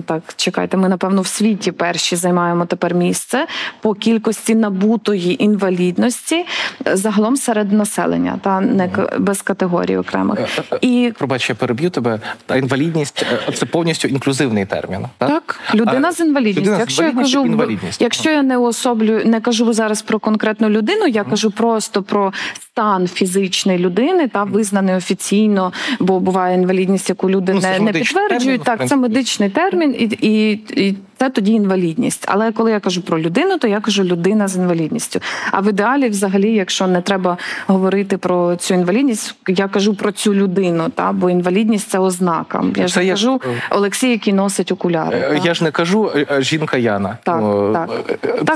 [0.05, 3.45] так, чекайте, ми напевно в світі перші займаємо тепер місце
[3.81, 6.45] по кількості набутої інвалідності
[6.85, 10.39] загалом серед населення, та не без категорії окремих.
[10.39, 12.19] Е, е, І пробач, я переб'ю тебе.
[12.45, 15.05] Та інвалідність це повністю інклюзивний термін.
[15.17, 16.61] Так, так людина з інвалідністю.
[16.61, 18.01] Людина якщо з я кажу, інвалідність.
[18.01, 22.33] якщо я не особлю, не кажу зараз про конкретну людину, я кажу просто про
[22.79, 28.63] стан фізичної людини, та визнаний офіційно, бо буває інвалідність, яку люди ну, не не підтверджують.
[28.63, 32.25] Термін, так, це медичний термін, і, і, і це тоді інвалідність.
[32.27, 35.19] Але коли я кажу про людину, то я кажу людина з інвалідністю.
[35.51, 40.33] А в ідеалі, взагалі, якщо не треба говорити про цю інвалідність, я кажу про цю
[40.33, 42.63] людину, та бо інвалідність це ознака.
[42.75, 45.17] Я ж не кажу Олексій, який носить окуляри.
[45.17, 45.53] Е, я та.
[45.53, 47.17] ж не кажу е, жінка Яна.
[47.23, 47.89] Так, ну, так,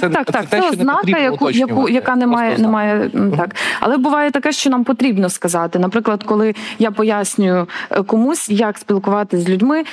[0.02, 0.45] це, так, так, так.
[0.49, 3.56] Це, це ознака, яку яку яка не має, не має так.
[3.80, 5.80] Але буває таке, що нам потрібно сказати.
[5.80, 9.84] Наприклад, коли я пояснюю е, комусь, як спілкуватися з людьми,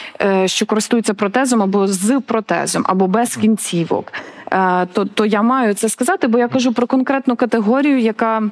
[0.47, 4.13] що користуються протезом або з протезом, протезом або без кінцівок,
[4.53, 8.43] е, то, то я маю це сказати, бо я кажу про конкретну категорію, яка.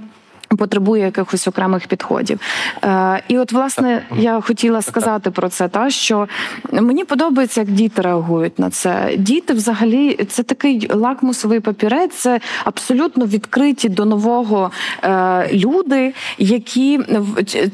[0.56, 2.40] Потребує якихось окремих підходів,
[2.84, 6.28] Е, і от власне я хотіла сказати про це, та що
[6.72, 9.14] мені подобається, як діти реагують на це.
[9.18, 14.70] Діти, взагалі, це такий лакмусовий папірець, це абсолютно відкриті до нового
[15.04, 17.00] е, люди, які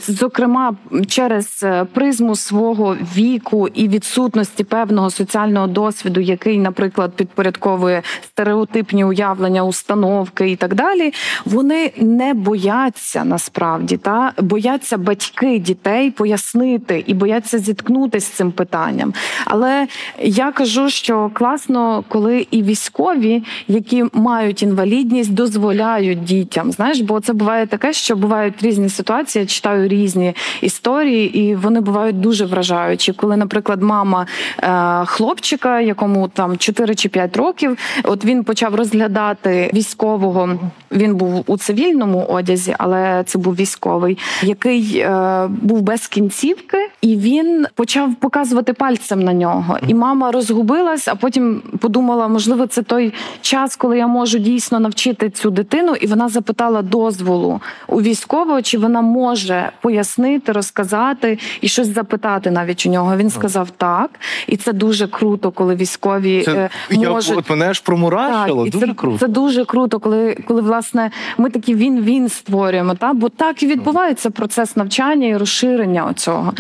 [0.09, 0.75] зокрема
[1.09, 9.65] через е, призму свого віку і відсутності певного соціального досвіду, який, наприклад, підпорядковує стереотипні уявлення,
[9.65, 11.13] установки і так далі,
[11.45, 18.53] вони не бояться бояться насправді та бояться батьки дітей пояснити і бояться зіткнутися з цим
[18.53, 19.15] питанням.
[19.45, 19.87] Але
[20.23, 26.73] я кажу, що класно, коли і військові, які мають інвалідність, дозволяють дітям.
[26.73, 29.43] Знаєш, бо це буває таке, що бувають різні ситуації.
[29.43, 33.13] Я читаю різні історії, і вони бувають дуже вражаючі.
[33.13, 34.27] Коли, наприклад, мама
[34.59, 40.59] е, хлопчика, якому там 4 чи 5 років, от він почав розглядати військового.
[40.95, 47.17] Він був у цивільному одязі але це був військовий, який е, був без кінцівки, і
[47.17, 49.79] він почав показувати пальцем на нього.
[49.89, 55.31] І мама розгубилась, а потім подумала, можливо, це той час, коли я можу дійсно навчити
[55.31, 55.95] цю дитину.
[56.01, 62.87] І вона запитала дозволу у військового, чи вона може пояснити, розказати і щось запитати навіть
[62.87, 63.17] у нього.
[63.17, 64.11] Він сказав так,
[64.47, 67.31] і це дуже круто, коли військові це, е, можуть...
[67.31, 68.65] Я, от мене ж промурашило.
[68.65, 69.19] Дуже це, круто.
[69.19, 72.95] Це дуже круто, коли коли власне ми такі він він створюємо.
[72.95, 76.55] Та бо так і відбувається процес навчання і розширення оцього.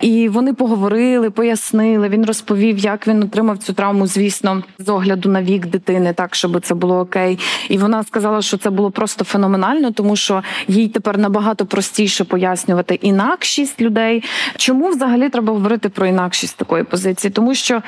[0.00, 2.08] І вони поговорили, пояснили.
[2.08, 6.60] Він розповів, як він отримав цю травму, звісно, з огляду на вік дитини, так щоб
[6.60, 7.38] це було окей.
[7.68, 12.94] І вона сказала, що це було просто феноменально, тому що їй тепер набагато простіше пояснювати
[12.94, 14.24] інакшість людей.
[14.56, 17.30] Чому взагалі треба говорити про інакшість такої позиції?
[17.30, 17.82] Тому що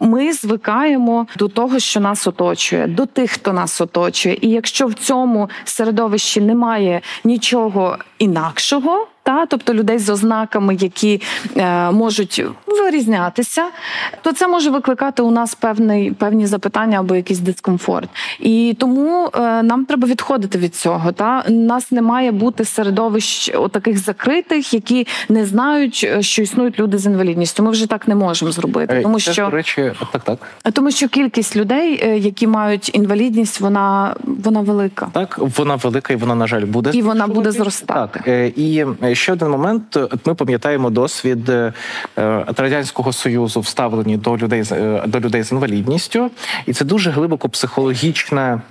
[0.00, 4.38] ми звикаємо до того, що нас оточує, до тих, хто нас оточує.
[4.40, 11.22] І якщо в цьому середовищі немає нічого інакшого та тобто людей з ознаками, які
[11.56, 13.64] е, можуть вирізнятися,
[14.22, 18.08] то це може викликати у нас певний певні запитання або якийсь дискомфорт.
[18.40, 21.12] І тому е, нам треба відходити від цього.
[21.12, 26.78] Та у нас не має бути середовищ таких закритих, які не знають, е, що існують
[26.78, 27.62] люди з інвалідністю.
[27.62, 30.38] Ми вже так не можемо зробити, тому що до речі, так, так.
[30.72, 35.08] тому, що кількість людей, е, які мають інвалідність, вона вона велика.
[35.12, 38.18] Так, вона велика і вона, на жаль, буде І вона буде зростати.
[38.18, 39.98] Так, е, і ще один момент.
[40.26, 41.72] Ми пам'ятаємо досвід е,
[42.56, 46.30] радянського союзу в ставленні до людей е, до людей з інвалідністю,
[46.66, 48.62] і це дуже глибоко психологічна.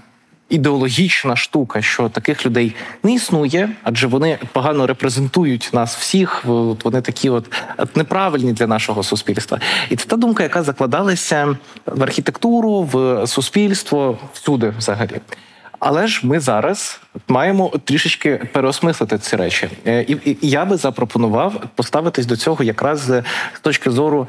[0.49, 6.45] Ідеологічна штука, що таких людей не існує, адже вони погано репрезентують нас всіх.
[6.45, 7.45] Вони такі, от
[7.95, 9.59] неправильні для нашого суспільства.
[9.89, 15.21] І це та думка, яка закладалася в архітектуру, в суспільство всюди, взагалі.
[15.81, 19.69] Але ж ми зараз маємо трішечки переосмислити ці речі.
[19.87, 23.23] Е, І, я би запропонував поставитись до цього якраз з
[23.61, 24.27] точки зору.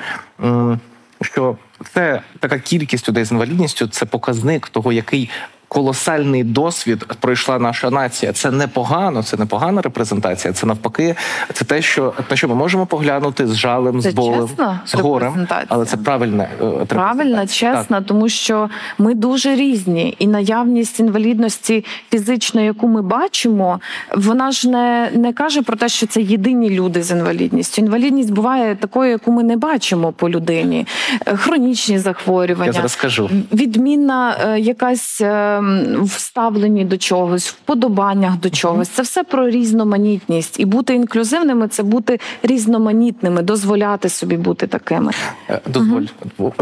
[1.20, 1.56] Що
[1.92, 5.30] це така кількість людей з інвалідністю, це показник того, який
[5.72, 8.32] колосальний досвід пройшла наша нація.
[8.32, 10.54] Це непогано, це непогана репрезентація.
[10.54, 11.14] Це навпаки,
[11.52, 14.94] це те, що на що ми можемо поглянути з жалем, Це з болем, чесна з
[14.94, 17.74] горем, але це правильне е, Правильно, репрезентація.
[17.74, 23.80] чесно, тому що ми дуже різні, і наявність інвалідності фізичної, яку ми бачимо,
[24.16, 27.82] вона ж не, не каже про те, що це єдині люди з інвалідністю.
[27.82, 30.86] Інвалідність буває такою, яку ми не бачимо по людині.
[31.26, 33.30] Е, Хронічні захворювання, Я зараз скажу.
[33.52, 35.22] відмінна е, якась
[35.62, 38.88] е, м, до чогось, вподобаннях до чогось.
[38.88, 40.60] Це все про різноманітність.
[40.60, 45.12] І бути інклюзивними це бути різноманітними, дозволяти собі бути такими.
[45.50, 46.02] Е, Дозволь,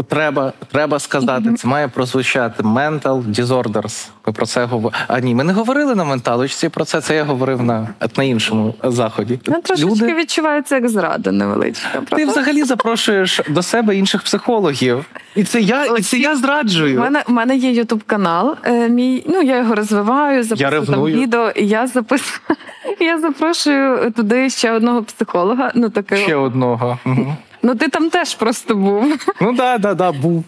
[0.07, 4.09] треба, треба сказати, це має прозвучати mental disorders.
[4.27, 5.03] Ми про це говоримо.
[5.07, 7.01] А ні, ми не говорили на менталочці про це.
[7.01, 7.87] Це я говорив на,
[8.17, 9.39] на іншому заході.
[9.47, 12.01] Ну, трошечки відчувається як зрада невеличка.
[12.09, 16.99] ти взагалі запрошуєш до себе інших психологів, і це я, і це я У зраджую.
[16.99, 18.55] мене, у мене є ютуб канал.
[18.91, 22.39] Мій, ну я його розвиваю, записую там відео, і я записую.
[22.99, 25.71] Я запрошую туди ще одного психолога.
[25.75, 26.99] Ну таке Ще одного.
[27.05, 27.35] Мгм.
[27.63, 29.25] Ну ти там теж просто був.
[29.41, 30.43] Ну да, да, да, був.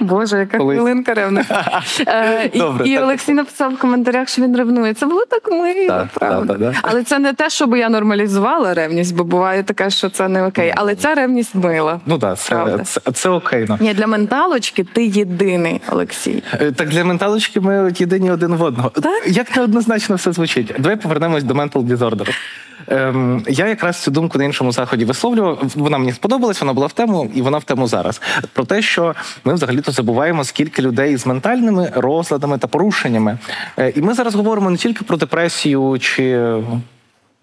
[0.00, 0.78] Боже, яка Колись.
[0.78, 1.54] хвилинка ревності.
[2.06, 2.98] Е, і, і.
[2.98, 4.94] Олексій написав в коментарях, що він ревнує.
[4.94, 6.52] Це було так мило, Так, правда.
[6.54, 6.90] так, так, так.
[6.90, 10.72] Але це не те, щоб я нормалізувала ревність, бо буває таке, що це не окей.
[10.76, 12.00] Але ця ревність мила.
[12.06, 13.66] Ну да, це, це, це окей.
[13.68, 13.78] Ну.
[13.80, 16.42] Ні, для менталочки ти єдиний, Олексій.
[16.60, 18.90] Е, Так для менталочки ми єдині один в одного.
[18.90, 19.22] Так?
[19.26, 20.74] Як неоднозначно все звучить?
[20.78, 22.34] Давай повернемось до mental disorder.
[22.90, 25.62] Ем, я якраз цю думку на іншому заході висловлював.
[25.74, 28.20] Вона мені сподобалась, вона була в тему, і вона в тему зараз.
[28.52, 33.38] Про те, що ми взагалі-то забуваємо, скільки людей з ментальними розладами та порушеннями.
[33.78, 36.54] Е, і ми зараз говоримо не тільки про депресію чи.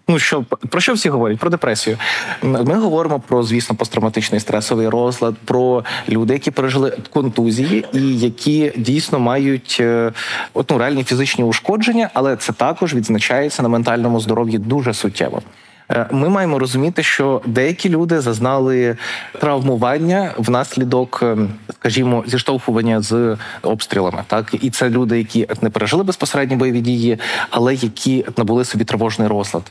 [0.08, 1.38] Ну що про що всі говорять?
[1.38, 1.98] Про депресію.
[2.42, 9.18] Ми говоримо про, звісно, посттравматичний стресовий розлад, про людей, які пережили контузії, і які дійсно
[9.18, 10.12] мають е,
[10.54, 15.42] от, ну, реальні фізичні ушкодження, але це також відзначається на ментальному здоров'ї дуже суттєво.
[15.90, 18.96] Е, Ми маємо розуміти, що деякі люди зазнали
[19.40, 21.48] травмування внаслідок, ем,
[21.80, 24.22] скажімо, зіштовхування з обстрілами.
[24.26, 27.18] Так і це люди, які не пережили безпосередні бойові дії,
[27.50, 29.62] але які набули собі тривожний розлад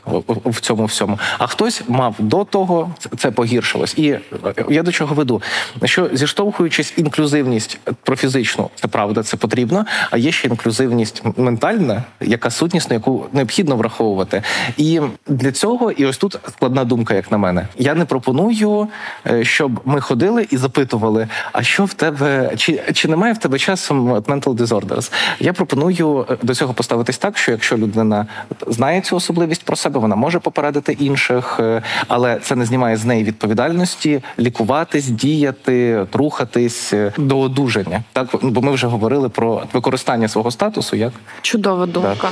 [0.44, 1.18] в- цьому всьому.
[1.38, 3.94] А хтось мав до того це- погіршилось.
[3.98, 4.20] І е,
[4.68, 5.42] я до чого веду,
[5.84, 9.84] що зіштовхуючись інклюзивність про фізичну, це правда, це потрібно.
[10.10, 14.42] А є ще інклюзивність ментальна, яка сутнісно, яку необхідно враховувати.
[14.76, 17.68] І для цього, і ось тут складна думка, як на мене.
[17.78, 18.88] Я не пропоную,
[19.26, 23.58] е, щоб ми ходили і запитували, а що в тебе, чи, чи немає в тебе
[23.58, 25.12] часом mental disorders?
[25.40, 28.26] Я пропоную е, до цього поставитись так, що якщо людина
[28.66, 33.04] знає цю особливість про себе, вона може попередити інших, е, але це не знімає з
[33.04, 38.02] неї відповідальності лікуватись, діяти, рухатись до одужання.
[38.12, 42.30] Так, бо ми вже говорили про використання свого статусу як Чудова думка.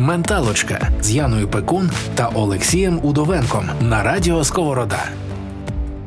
[0.00, 5.04] Менталочка з Яною Пекун та Олексієм Удовенком на радіо Сковорода.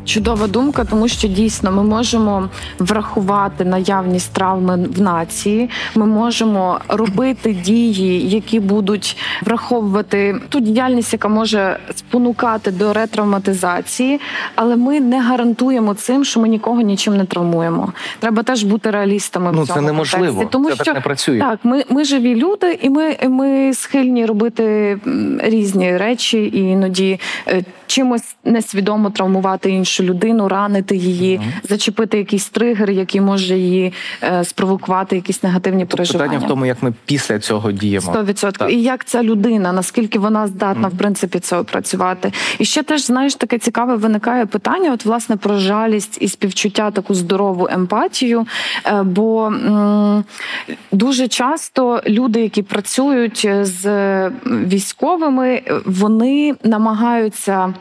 [0.05, 2.49] Чудова думка, тому що дійсно ми можемо
[2.79, 5.69] врахувати наявність травми в нації.
[5.95, 14.19] Ми можемо робити дії, які будуть враховувати ту діяльність, яка може спонукати до ретравматизації,
[14.55, 17.93] але ми не гарантуємо цим, що ми нікого нічим не травмуємо.
[18.19, 19.51] Треба теж бути реалістами.
[19.51, 20.25] в Ну, цьому це неможливо.
[20.25, 20.51] контексті.
[20.51, 21.39] тому Це що так не працює.
[21.39, 24.97] Так, ми, ми живі люди, і ми, ми схильні робити
[25.39, 27.63] різні речі, і іноді е,
[27.93, 31.69] чимось несвідомо травмувати іншу людину, ранити її, mm-hmm.
[31.69, 36.29] зачепити якийсь тригер, який може її е, спровокувати, якісь негативні тобто переживання.
[36.29, 38.13] Питання в тому, як ми після цього діємо.
[38.13, 38.69] 100%.
[38.69, 40.91] І як ця людина, наскільки вона здатна mm-hmm.
[40.91, 42.31] в принципі це опрацювати.
[42.59, 47.13] І ще теж знаєш таке цікаве виникає питання: от власне про жалість і співчуття, таку
[47.13, 48.45] здорову емпатію.
[48.85, 50.23] Е, бо м-
[50.91, 57.73] дуже часто люди, які працюють з військовими, вони намагаються.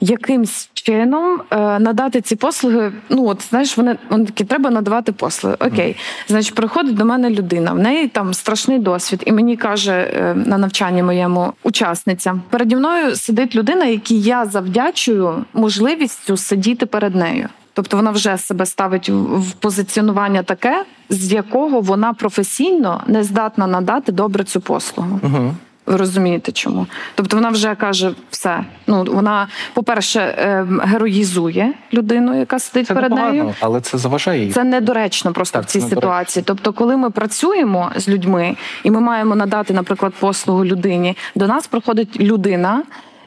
[0.00, 5.56] Якимсь чином е, надати ці послуги, ну от знаєш, вони вони такі треба надавати послуги.
[5.60, 5.96] Окей,
[6.28, 10.58] значить, приходить до мене людина, в неї там страшний досвід, і мені каже е, на
[10.58, 17.48] навчанні моєму учасниця: переді мною сидить людина, якій я завдячую можливістю сидіти перед нею.
[17.72, 24.12] Тобто вона вже себе ставить в позиціонування таке, з якого вона професійно не здатна надати
[24.12, 25.20] добре цю послугу.
[25.22, 25.54] Угу.
[25.88, 26.86] Ви розумієте, чому?
[27.14, 28.64] Тобто вона вже каже все.
[28.86, 33.54] Ну вона, по-перше, ем, героїзує людину, яка сидить це перед непогано, нею.
[33.60, 34.52] Але це заважає їй.
[34.52, 36.44] Це недоречно просто так, в цій ситуації.
[36.46, 41.66] Тобто, коли ми працюємо з людьми, і ми маємо надати, наприклад, послугу людині, до нас
[41.66, 42.82] приходить людина.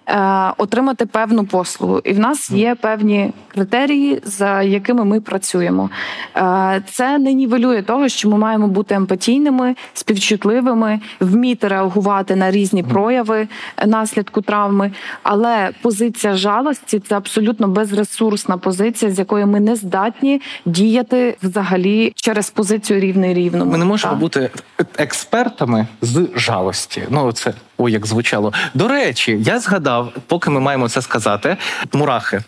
[0.07, 5.89] Е, отримати певну послугу, і в нас є певні критерії, за якими ми працюємо.
[6.37, 12.83] Е, це не нівелює того, що ми маємо бути емпатійними, співчутливими, вміти реагувати на різні
[12.83, 13.47] прояви
[13.85, 14.91] наслідку травми.
[15.23, 22.49] Але позиція жалості це абсолютно безресурсна позиція, з якої ми не здатні діяти взагалі через
[22.49, 23.71] позицію рівний рівному.
[23.71, 24.19] Ми не можемо так.
[24.19, 24.49] бути
[24.97, 27.03] експертами з жалості.
[27.09, 28.53] Ну це ой, як звучало.
[28.73, 31.57] До речі, я згадав, поки ми маємо це сказати,
[31.93, 32.41] мурахи.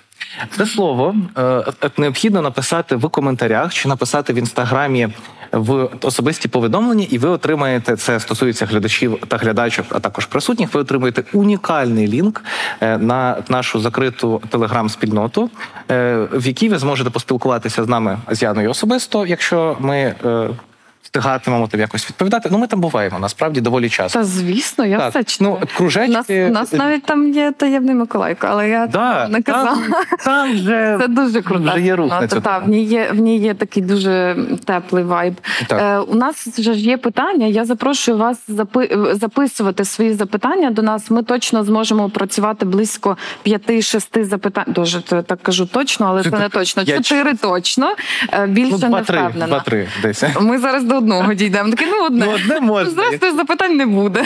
[0.57, 1.63] Це слово е,
[1.97, 5.09] необхідно написати в коментарях чи написати в інстаграмі
[5.51, 8.19] в особисті повідомлення, і ви отримаєте це.
[8.19, 10.74] Стосується глядачів та глядачок, а також присутніх.
[10.74, 12.43] Ви отримаєте унікальний лінк
[12.82, 15.49] е, на нашу закриту телеграм-спільноту,
[15.91, 20.15] е, в якій ви зможете поспілкуватися з нами з Яною особисто, якщо ми
[21.04, 22.49] встигатимемо там якось відповідати.
[22.51, 24.20] Ну ми там буваємо насправді доволі часто.
[24.20, 25.10] Та звісно, я так.
[25.10, 25.58] все читаю.
[25.62, 26.12] Ну, кружечки...
[26.12, 29.76] нас, нас навіть там є таємний Миколайко, але я да, не казала.
[29.76, 31.72] Там, там вже це дуже круто.
[31.72, 34.36] Вже є рух на цю та, в ній є в ній є такий дуже
[34.66, 35.34] теплий вайб.
[35.72, 37.45] Е, У нас вже ж є питання.
[37.45, 39.08] Я запрошую вас запи...
[39.12, 41.12] записувати свої запитання до нас.
[41.12, 44.66] Ми точно зможемо працювати близько п'яти-шести запитань.
[44.68, 46.86] Дуже так кажу точно, але це, не точно.
[46.86, 47.95] Чотири точно
[48.34, 49.47] е, більше ну, не впевнена.
[49.47, 50.24] Два-три десь.
[50.41, 51.69] Ми зараз до одного дійдемо.
[51.69, 52.25] Такі, ну одне.
[52.25, 53.03] Ну, одне можна.
[53.03, 54.23] Зрештою, запитань не буде.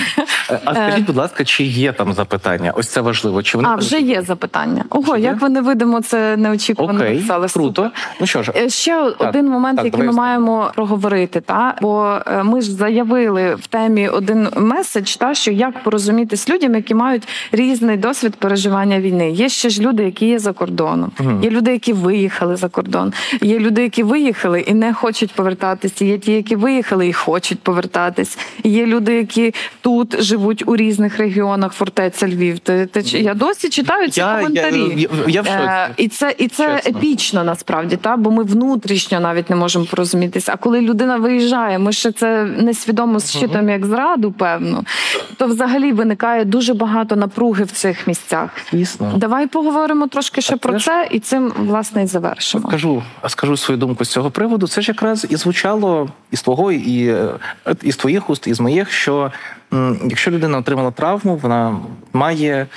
[0.66, 2.74] А скажіть, будь ласка, чи є там запитання?
[2.76, 3.44] Ось це важливо.
[3.44, 4.84] Чи вони а вже є запитання?
[4.90, 7.48] Ого, як ви не видимо, це неочікувано Окей, написали.
[7.48, 7.92] Круто.
[8.20, 11.42] Ну що ж, е, ще так, один момент, так, який ми маємо проговорити.
[11.42, 16.76] Та бо е, ми ж заявили в темі один меседж, та що як порозумітись людям,
[16.76, 19.32] які мають різний досвід переживання війни.
[19.32, 21.12] Є ще ж люди, які є за кордоном.
[21.20, 21.32] Угу.
[21.42, 23.14] Є люди, які виїхали за кордон.
[23.42, 26.06] Є люди, які виїхали і не хочуть повертатися.
[26.06, 28.38] Є ті, які виїхали і хочуть повертатись.
[28.64, 32.60] Є люди, які тут живуть у різних регіонах фортеця Львів.
[32.60, 34.94] Ти, ти, я досі читаю ці я, коментарі.
[34.96, 39.50] Я, я, я е, і це і це епічно насправді, та бо ми внутрішньо навіть
[39.50, 40.52] не можемо порозумітися.
[40.54, 44.84] А коли людина виїжджає, ми ще це несвідомо зчитуємо як зраду, певно,
[45.38, 48.50] то взагалі виникає дуже багато напруги в цих місцях.
[48.72, 49.14] Звісно.
[49.16, 52.68] Давай поговоримо трошки ще а про це, і цим власне і завершимо.
[52.68, 54.68] Скажу, скажу свою думку з цього приводу.
[54.68, 57.16] Це ж якраз і звучало із твого і
[57.82, 59.32] із твоїх уст, і з моїх, що
[60.06, 61.80] якщо людина отримала травму, вона
[62.14, 62.68] має.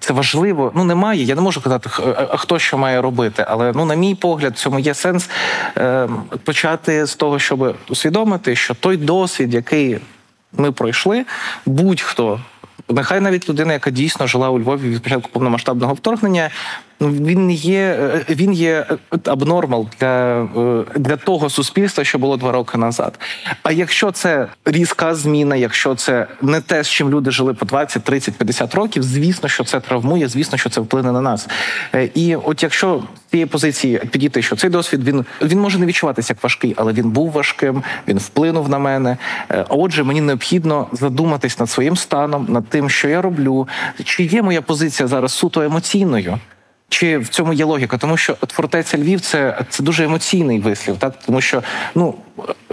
[0.00, 1.22] Це важливо, ну немає.
[1.22, 1.90] Я не можу казати,
[2.36, 5.30] хто що має робити, але ну, на мій погляд, в цьому є сенс
[5.76, 6.08] е,
[6.44, 9.98] почати з того, щоб усвідомити, що той досвід, який
[10.52, 11.24] ми пройшли,
[11.66, 12.40] будь-хто,
[12.88, 16.50] нехай навіть людина, яка дійсно жила у Львові від початку повномасштабного вторгнення,
[17.00, 18.86] він є е, він є
[19.24, 23.20] абнормал для е, для того суспільства, що було два роки назад.
[23.62, 28.04] А якщо це різка зміна, якщо це не те, з чим люди жили по 20,
[28.04, 31.48] 30, 50 років, звісно, що це травмує, звісно, що це вплине на нас.
[31.94, 35.86] Е, і от якщо з цієї позиції підійти, що цей досвід він він може не
[35.86, 39.16] відчуватися як важкий, але він був важким, він вплинув на мене.
[39.48, 43.68] А отже, мені необхідно задуматись над своїм станом, над тим, що я роблю,
[44.04, 46.38] чи є моя позиція зараз суто емоційною.
[46.88, 47.98] Чи в цьому є логіка?
[47.98, 51.62] Тому що от фортеця Львів це це дуже емоційний вислів, так тому що
[51.94, 52.14] ну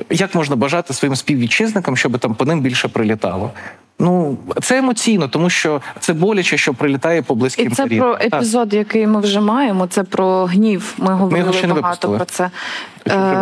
[0.09, 3.51] як можна бажати своїм співвітчизникам, щоб там по ним більше прилітало?
[3.99, 7.71] Ну це емоційно, тому що це боляче, що прилітає по близьким.
[7.71, 7.99] І це рідним.
[7.99, 8.77] про епізод, так.
[8.79, 9.87] який ми вже маємо.
[9.87, 10.93] Це про гнів.
[10.97, 12.17] Ми говорили ми багато випустили.
[12.17, 12.49] про це.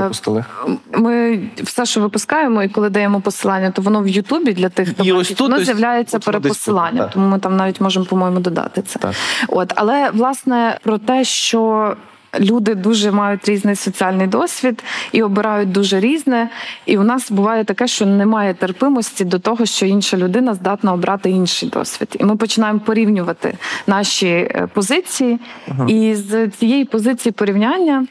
[0.01, 0.45] Випустили?
[0.91, 5.24] Ми все, що випускаємо, і коли даємо посилання, то воно в Ютубі для тих, хто
[5.24, 7.04] тут воно ось- з'являється перепосилання.
[7.14, 8.99] Тому ми там навіть можемо, по-моєму, додати це.
[8.99, 9.14] Так.
[9.47, 11.95] От, але власне про те, що.
[12.40, 16.50] Люди дуже мають різний соціальний досвід і обирають дуже різне.
[16.86, 21.30] І у нас буває таке, що немає терпимості до того, що інша людина здатна обрати
[21.30, 22.16] інший досвід.
[22.20, 23.58] І ми починаємо порівнювати
[23.88, 25.04] наші позиції.
[25.04, 25.40] позиції.
[25.88, 28.08] І з цієї позиції порівняння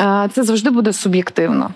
[0.00, 1.70] е, це завжди буде суб'єктивно.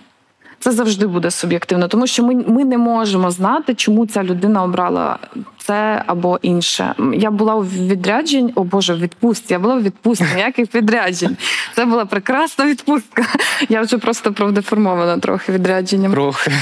[0.63, 5.19] Це завжди буде суб'єктивно, тому що ми, ми не можемо знати, чому ця людина обрала
[5.67, 6.95] це або інше.
[7.15, 9.53] Я була у відрядженні, о Боже, в відпустці.
[9.53, 11.37] Я була в відпустці, ніяких відряджень.
[11.75, 13.25] Це була прекрасна відпустка.
[13.69, 16.13] Я вже просто правдеформована трохи відрядженням.
[16.13, 16.53] Трохи.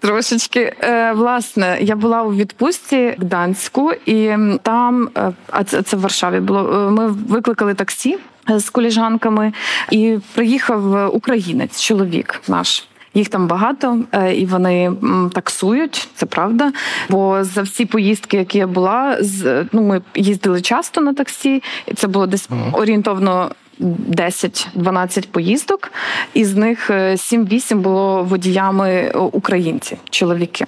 [0.00, 4.30] Трошечки Е, власне, я була у відпустці в Гданську, і
[4.62, 6.60] там, е, а це, це в Варшаві було.
[6.88, 8.18] е, Ми викликали таксі
[8.50, 9.52] е, з коліжанками,
[9.90, 12.84] і приїхав українець, чоловік наш.
[13.14, 14.92] Їх там багато, е, і вони
[15.32, 16.72] таксують, це правда.
[17.08, 21.94] Бо за всі поїздки, які я була, з ну ми їздили часто на таксі, і
[21.94, 23.50] це було десь орієнтовно
[23.80, 25.92] 10-12 поїздок,
[26.34, 30.64] із них е, 7-8 було водіями е, українці, чоловіки.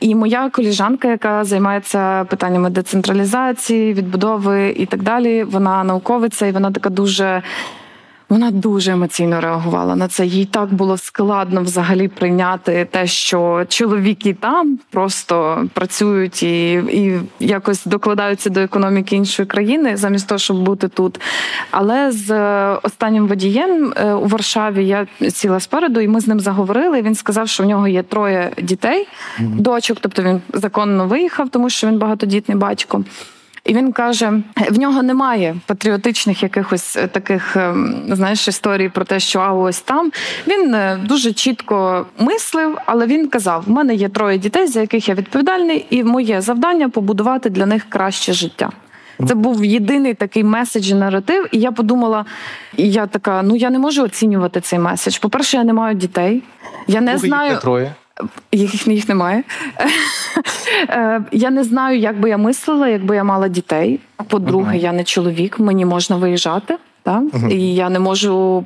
[0.00, 6.70] І моя коліжанка, яка займається питаннями децентралізації, відбудови і так далі, вона науковиця, і вона
[6.70, 7.42] така дуже.
[8.28, 10.26] Вона дуже емоційно реагувала на це.
[10.26, 17.84] Їй так було складно взагалі прийняти те, що чоловіки там просто працюють і і якось
[17.84, 21.20] докладаються до економіки іншої країни, замість того, щоб бути тут.
[21.70, 26.40] Але з е, останнім водієм е, у Варшаві я сіла спереду, і ми з ним
[26.40, 27.02] заговорили.
[27.02, 29.08] Він сказав, що в нього є троє дітей,
[29.38, 33.04] дочок, тобто він законно виїхав, тому що він багатодітний батько.
[33.66, 34.32] І він каже:
[34.70, 39.80] в нього немає патріотичних якихось е, таких, ем, знаєш, історій про те, що а ось
[39.80, 40.12] там.
[40.48, 45.08] Він е, дуже чітко мислив, але він казав: в мене є троє дітей, за яких
[45.08, 48.70] я відповідальний, і моє завдання побудувати для них краще життя.
[49.28, 51.46] Це був єдиний такий меседж і наратив.
[51.52, 52.24] І я подумала,
[52.76, 55.18] і я така: ну я не можу оцінювати цей меседж.
[55.18, 56.42] По-перше, я не маю дітей.
[56.86, 57.58] Я не Їх не знаю.
[57.58, 57.94] троє.
[58.52, 59.42] Їх, їх немає.
[60.88, 64.00] Е, я не знаю, як би я мислила, якби я мала дітей.
[64.28, 66.76] По-друге, я не чоловік, мені можна виїжджати.
[67.02, 67.22] Так?
[67.50, 68.64] І я не можу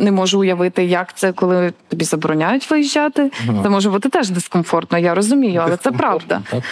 [0.00, 3.30] не можу уявити, як це, коли тобі забороняють виїжджати.
[3.62, 6.42] Це може бути теж дискомфортно, я розумію, але це правда.
[6.50, 6.62] Так.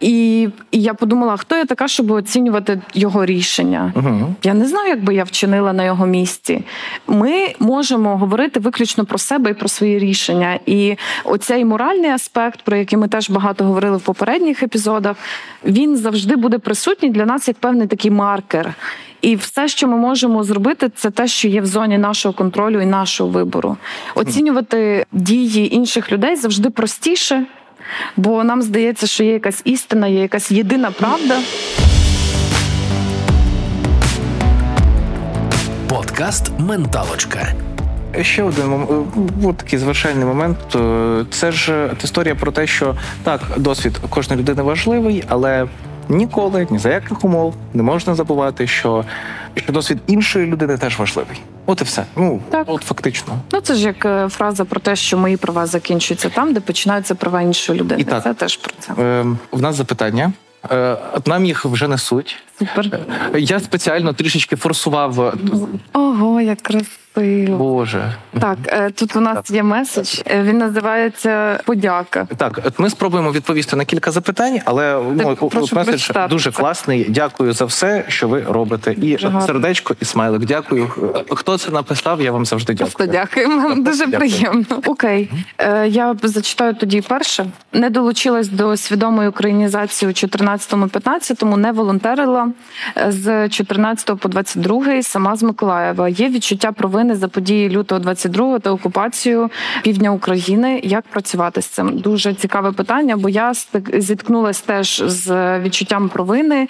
[0.00, 3.92] І, і я подумала, хто я така, щоб оцінювати його рішення.
[3.96, 4.34] Угу.
[4.42, 6.64] Я не знаю, як би я вчинила на його місці.
[7.06, 10.58] Ми можемо говорити виключно про себе і про свої рішення.
[10.66, 15.16] І оцей моральний аспект, про який ми теж багато говорили в попередніх епізодах,
[15.64, 18.74] він завжди буде присутній для нас як певний такий маркер.
[19.22, 22.86] І все, що ми можемо зробити, це те, що є в зоні нашого контролю і
[22.86, 23.76] нашого вибору.
[24.14, 27.46] Оцінювати дії інших людей завжди простіше,
[28.16, 31.38] бо нам здається, що є якась істина, є якась єдина правда.
[35.88, 37.48] Подкаст Менталочка.
[38.22, 39.04] Ще один мом-
[39.44, 40.56] е, от такий завершальний момент.
[40.74, 45.66] Е, Це ж історія про те, що так, досвід кожної людини важливий, але
[46.08, 49.04] ніколи, ні за яких умов не можна забувати, що,
[49.54, 51.40] що досвід іншої людини теж важливий.
[51.66, 52.04] От і все.
[52.16, 52.64] Ну Так.
[52.66, 53.34] от фактично.
[53.52, 57.14] Ну це ж як е, фраза про те, що мої права закінчуються там, де починаються
[57.14, 58.00] права іншої людини.
[58.00, 58.22] І так.
[58.22, 59.02] Це теж про це.
[59.02, 60.32] Е, в нас запитання.
[60.70, 60.96] Е,
[61.26, 62.36] нам їх вже несуть.
[62.58, 62.98] Супер.
[63.38, 65.20] Я спеціально трішечки форсував.
[65.20, 65.32] е,
[65.92, 66.96] Ого, як красиво.
[67.58, 68.12] Боже.
[68.40, 70.20] Так, е, тут у нас є меседж.
[70.26, 72.28] е, Він називається подяка.
[72.36, 77.06] Так, ми спробуємо відповісти на кілька запитань, але ну, прошу меседж дуже класний.
[77.08, 78.92] Дякую за все, що ви робите.
[78.92, 79.46] І Дуже гарно.
[79.46, 80.44] сердечко, і смайлик.
[80.44, 80.90] Дякую.
[81.30, 82.22] Хто це написав?
[82.22, 83.46] Я вам завжди Просто дякую.
[83.48, 83.74] дякуємо.
[83.84, 84.18] Дуже Дякую.
[84.18, 84.64] приємно.
[84.86, 85.30] Окей,
[85.86, 87.46] я зачитаю тоді перше.
[87.72, 92.45] Не долучилась до свідомої українізації у 14-15, не волонтерила
[92.96, 96.08] е, з 14 по 22, сама з Миколаєва.
[96.08, 99.50] Є відчуття провини за події лютого 22 та окупацію
[99.82, 100.80] півдня України.
[100.84, 101.98] Як працювати з цим?
[101.98, 103.52] Дуже цікаве питання, бо я
[103.94, 106.68] зіткнулась теж з відчуттям провини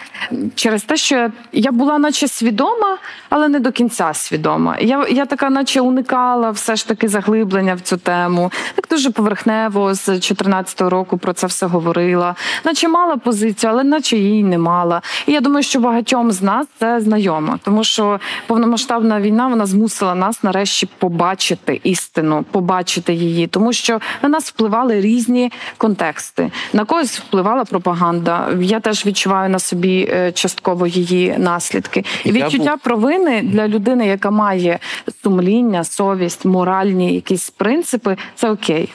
[0.54, 2.98] через те, що я- я була, наче свідома,
[3.30, 4.76] але не до кінця свідома.
[4.80, 8.52] Я, я така, наче уникала все ж таки заглиблення в цю тему.
[8.74, 14.16] Так дуже поверхнево з 14-го року про це все говорила, наче мала позицію, але наче
[14.16, 15.02] її не мала.
[15.26, 20.14] І я думаю, що багатьом з нас це знайомо, тому що повномасштабна війна вона змусила
[20.14, 26.50] нас нарешті побачити істину, побачити її, тому що на нас впливали різні контексти.
[26.72, 28.48] На когось впливала пропаганда.
[28.60, 32.04] Я теж відчуваю на собі е, частково її наслідки.
[32.24, 32.80] І відчуття був...
[32.80, 34.78] провини для людини, яка має
[35.22, 38.88] сумління, совість, моральні якісь принципи, це окей.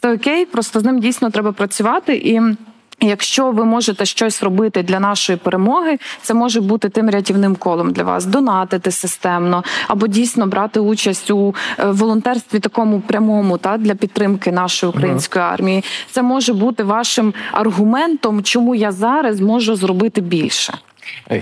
[0.00, 2.40] Це окей, просто з ним дійсно треба працювати і.
[3.00, 8.02] Якщо ви можете щось робити для нашої перемоги, це може бути тим рятівним колом для
[8.02, 14.52] вас, донатити системно або дійсно брати участь у е, волонтерстві такому прямому та для підтримки
[14.52, 15.84] нашої української армії.
[16.10, 20.74] Це може бути вашим аргументом, чому я зараз можу зробити більше.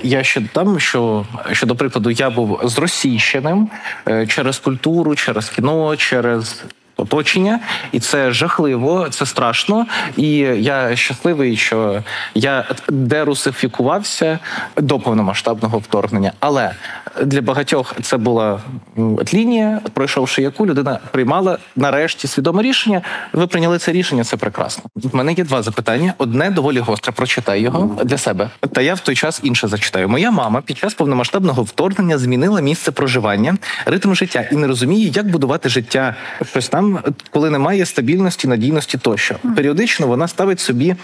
[0.03, 3.69] Я ще додам, що що до прикладу я був зросійщеним
[4.09, 6.65] е, через культуру, через кіно, через
[6.97, 7.61] оточення,
[7.93, 9.87] і це жахливо, це страшно.
[10.17, 12.03] І я щасливий, що
[12.35, 14.39] я дерусифікувався
[14.77, 16.33] до повномасштабного вторгнення.
[16.41, 16.71] Але
[17.23, 18.61] для багатьох це була
[19.35, 23.03] лінія, пройшовши яку людина приймала нарешті свідоме рішення.
[23.33, 24.85] Ви прийняли це рішення, це прекрасно.
[25.13, 27.13] У мене є два запитання: одне доволі гостре.
[27.13, 28.51] Прочитай його для себе.
[28.73, 30.09] Та я в той час інше зачитаю.
[30.09, 35.31] Моя мама під час повномасштабного вторгнення змінила місце проживання, ритм життя і не розуміє, як
[35.31, 36.15] будувати життя
[36.51, 36.86] щось там
[37.31, 39.37] коли немає стабільності, надійності тощо.
[39.57, 40.95] Періодично вона ставить собі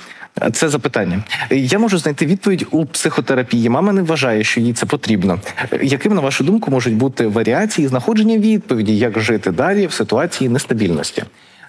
[0.42, 1.24] е, це запитання.
[1.50, 3.68] Я можу знайти відповідь у психотерапії.
[3.68, 5.40] Мама не вважає, що їй це потрібно.
[5.82, 11.22] Яким на вашу думку можуть бути варіації знаходження відповіді, як жити далі в ситуації нестабільності?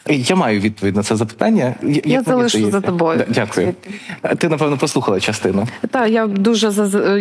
[0.07, 1.75] Я маю відповідь на це запитання.
[1.83, 3.25] Як я залишу за тобою.
[3.29, 3.73] Дякую.
[4.37, 5.67] Ти напевно послухала частину.
[5.91, 6.71] Так, я дуже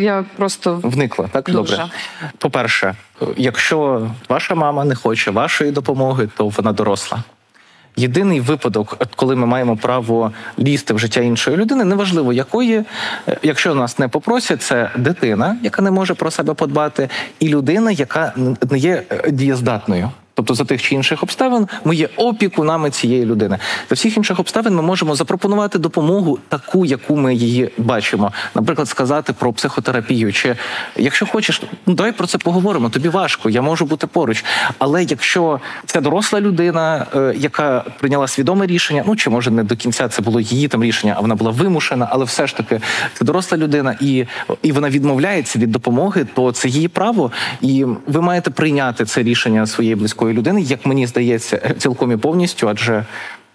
[0.01, 1.29] я просто вникла.
[1.33, 1.77] Так дуже.
[1.77, 1.91] добре.
[2.39, 2.95] По перше,
[3.37, 7.23] якщо ваша мама не хоче вашої допомоги, то вона доросла.
[7.97, 12.85] Єдиний випадок, коли ми маємо право лізти в життя іншої людини, неважливо якої,
[13.43, 17.09] якщо нас не попросять, це дитина, яка не може про себе подбати,
[17.41, 18.33] і людина, яка
[18.71, 20.11] не є дієздатною.
[20.35, 23.59] Тобто за тих чи інших обставин ми є опікунами цієї людини.
[23.89, 28.33] За всіх інших обставин ми можемо запропонувати допомогу, таку, яку ми її бачимо.
[28.55, 30.33] Наприклад, сказати про психотерапію.
[30.33, 30.57] Чи
[30.97, 32.91] якщо хочеш, ну давай про це поговоримо.
[32.91, 34.45] Тобі важко, я можу бути поруч.
[34.79, 39.77] Але якщо це доросла людина, е, яка прийняла свідоме рішення, ну чи може не до
[39.77, 42.81] кінця це було її там рішення, а вона була вимушена, але все ж таки
[43.15, 44.27] це доросла людина, і
[44.63, 47.31] і вона відмовляється від допомоги, то це її право,
[47.61, 52.17] і ви маєте прийняти це рішення своєї близької такої людини, як мені здається, цілком і
[52.17, 53.05] повністю, адже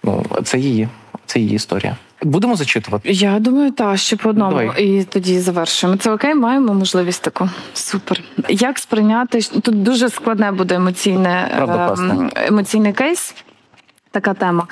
[0.04, 0.88] ну це її,
[1.26, 1.96] це її історія.
[2.22, 3.10] Будемо зачитувати?
[3.12, 4.84] Я думаю, та ще по одному, Давай.
[4.84, 5.98] і тоді завершуємо.
[5.98, 7.50] Це окей, маємо можливість таку.
[7.74, 8.22] Супер.
[8.48, 13.34] Як сприйняти тут дуже складне буде емоційне ем, емоційний кейс
[14.10, 14.66] така тема.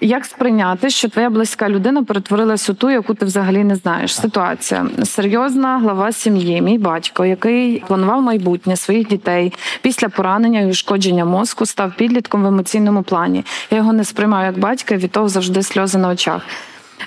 [0.00, 4.14] Як сприйняти, що твоя близька людина перетворилась у ту, яку ти взагалі не знаєш?
[4.14, 11.24] Ситуація серйозна глава сім'ї, мій батько, який планував майбутнє своїх дітей після поранення і ушкодження
[11.24, 13.44] мозку, став підлітком в емоційному плані.
[13.70, 16.42] Я його не сприймаю як батька, від того завжди сльози на очах.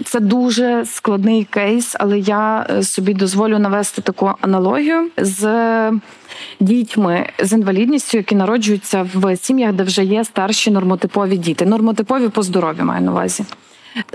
[0.04, 5.50] Це дуже складний кейс, але я е, собі дозволю навести таку аналогію з
[6.60, 11.66] дітьми з інвалідністю, які народжуються в сім'ях, де вже є старші нормотипові діти.
[11.66, 13.46] Нормотипові по здоров'ю маю на увазі.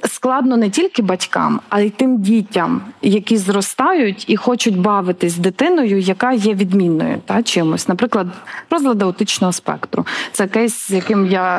[0.05, 5.99] Складно не тільки батькам, а й тим дітям, які зростають і хочуть бавитись з дитиною,
[5.99, 8.27] яка є відмінною та чимось, наприклад,
[8.71, 10.07] розлад аутичного спектру.
[10.33, 11.57] Це кейс, з яким я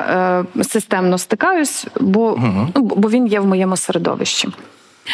[0.57, 2.67] е, системно стикаюсь, бо, угу.
[2.75, 4.49] ну, бо він є в моєму середовищі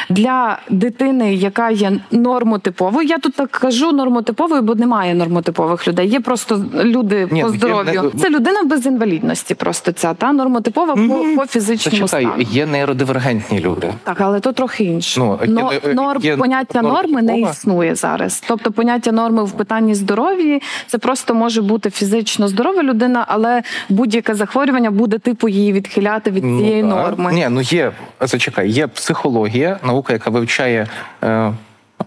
[0.09, 3.07] для дитини, яка є нормотиповою.
[3.07, 6.09] Я тут так кажу нормотиповою, бо немає нормотипових людей.
[6.09, 8.11] Є просто люди Ні, по ну, здоров'ю.
[8.13, 8.21] Не...
[8.21, 9.55] Це людина без інвалідності.
[9.55, 11.35] Просто ця та нормотипова mm-hmm.
[11.35, 12.43] по, по фізичному Зачекай, стану.
[12.51, 13.93] Є нейродивергентні люди.
[14.03, 15.19] Так, але то трохи інше.
[15.19, 18.43] Ну, Но, є, норм є поняття норми не існує зараз.
[18.47, 24.35] Тобто поняття норми в питанні здоров'я це просто може бути фізично здорова людина, але будь-яке
[24.35, 27.33] захворювання буде типу її відхиляти від ну, цієї норми.
[27.33, 30.87] Ні, ну є зачекай, є психологія наука, яка вивчає.
[31.23, 31.53] Е,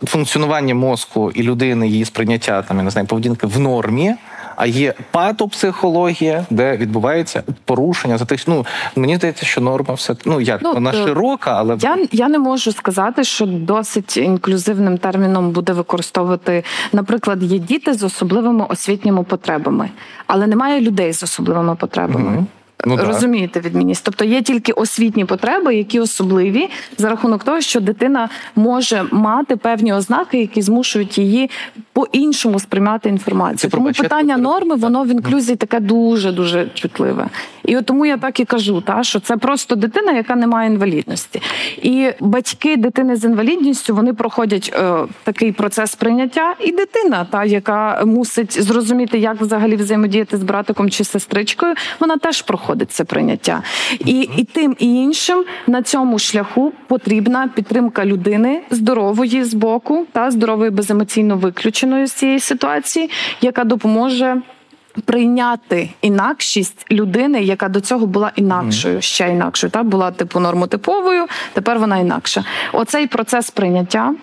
[0.05, 4.15] Функціонування мозку і людини, її сприйняття там я не знаю, поведінки в нормі,
[4.57, 8.49] а є патопсихологія, де відбувається порушення за тих.
[8.49, 8.67] Ну
[8.97, 12.73] мені здається, що норма все ну як ну, вона широка, але я я не можу
[12.73, 16.65] сказати, що досить інклюзивним терміном буде використовувати.
[16.93, 19.91] Наприклад, є діти з особливими освітніми потребами,
[20.27, 22.37] але немає людей з особливими потребами.
[22.37, 22.47] Угу.
[22.85, 24.05] Ну, Розумієте відмінність.
[24.05, 26.69] Тобто є тільки освітні потреби, які особливі
[26.99, 31.51] за рахунок того, що дитина може мати певні ознаки, які змушують її
[31.93, 33.71] по-іншому сприймати інформацію.
[33.71, 37.29] Це Тому питання норми, воно в інклюзії таке дуже дуже чутливе.
[37.65, 40.71] І от тому я так і кажу, та що це просто дитина, яка не має
[40.71, 41.43] інвалідності.
[41.83, 48.03] І батьки дитини з інвалідністю вони проходять е, такий процес прийняття, і дитина, та яка
[48.05, 53.63] мусить зрозуміти, як взагалі взаємодіяти з братиком чи сестричкою, вона теж проходить це прийняття.
[53.99, 60.31] І, і тим і іншим на цьому шляху потрібна підтримка людини здорової з боку, та
[60.31, 63.11] здорової беземоційно виключеної з цієї ситуації,
[63.41, 64.43] яка допоможе.
[65.05, 71.79] Прийняти інакшість людини, яка до цього була інакшою, ще інакшою, та була типу нормотиповою, тепер
[71.79, 72.45] вона інакша.
[72.73, 74.15] Оцей процес прийняття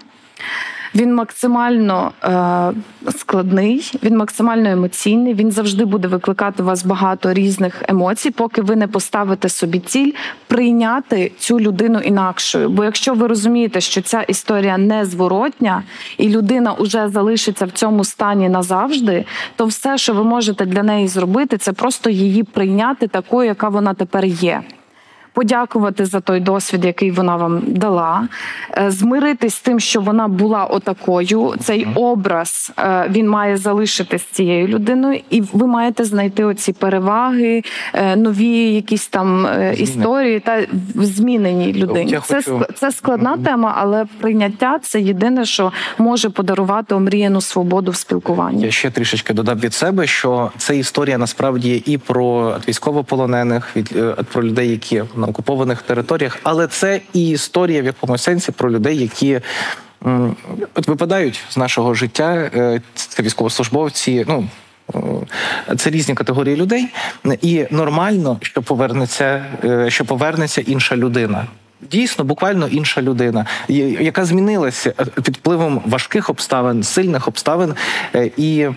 [0.97, 5.33] він максимально е, складний, він максимально емоційний.
[5.33, 10.11] Він завжди буде викликати у вас багато різних емоцій, поки ви не поставите собі ціль
[10.47, 12.69] прийняти цю людину інакшою.
[12.69, 15.83] Бо якщо ви розумієте, що ця історія незворотня,
[16.17, 19.25] і людина вже залишиться в цьому стані назавжди,
[19.55, 23.93] то все, що ви можете для неї зробити, це просто її прийняти такою, яка вона
[23.93, 24.61] тепер є
[25.37, 28.27] подякувати за той досвід, який вона вам дала,
[28.77, 31.53] е, змиритись з тим, що вона була отакою.
[31.59, 37.63] Цей образ е, він має залишитись цією людиною, і ви маєте знайти оці переваги,
[37.93, 40.61] е, нові якісь там історії та
[40.95, 42.11] в зміненій людині.
[42.11, 42.65] Я це хочу...
[42.75, 48.63] це складна тема, але прийняття це єдине, що може подарувати омріяну свободу в спілкуванні.
[48.63, 53.95] Я ще трішечки додав від себе, що це історія насправді і про військовополонених, від
[54.33, 59.41] про людей, які окупованих територіях, але це і історія в якомусь сенсі про людей, які
[60.75, 62.51] от випадають з нашого життя.
[62.55, 64.25] Е, це військовослужбовці.
[64.27, 64.47] Ну
[65.69, 66.87] е, це різні категорії людей,
[67.41, 71.47] і нормально, що повернеться, е, що повернеться інша людина.
[71.91, 73.45] Дійсно, буквально інша людина,
[73.99, 77.75] яка змінилася під впливом важких обставин, сильних обставин
[78.37, 78.67] і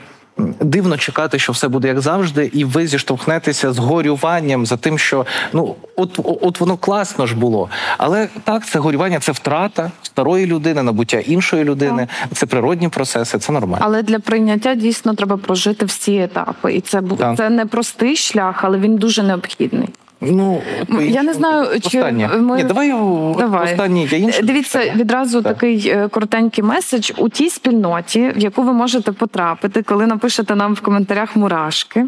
[0.60, 5.26] дивно чекати, що все буде як завжди, і ви зіштовхнетеся з горюванням за тим, що
[5.52, 7.68] ну от от воно класно ж було.
[7.98, 12.38] Але так, це горювання, це втрата старої людини, набуття іншої людини, так.
[12.38, 13.84] це природні процеси, це нормально.
[13.86, 17.36] Але для прийняття дійсно треба прожити всі етапи, і це так.
[17.36, 19.88] це не простий шлях, але він дуже необхідний.
[20.20, 20.62] Ну
[21.00, 22.04] я не знаю, чи
[22.38, 22.88] ми Ні, давай,
[23.38, 23.72] давай.
[23.72, 24.42] останній я інше.
[24.42, 25.54] Дивіться відразу так.
[25.54, 30.74] такий е, коротенький меседж у тій спільноті, в яку ви можете потрапити, коли напишете нам
[30.74, 32.06] в коментарях мурашки.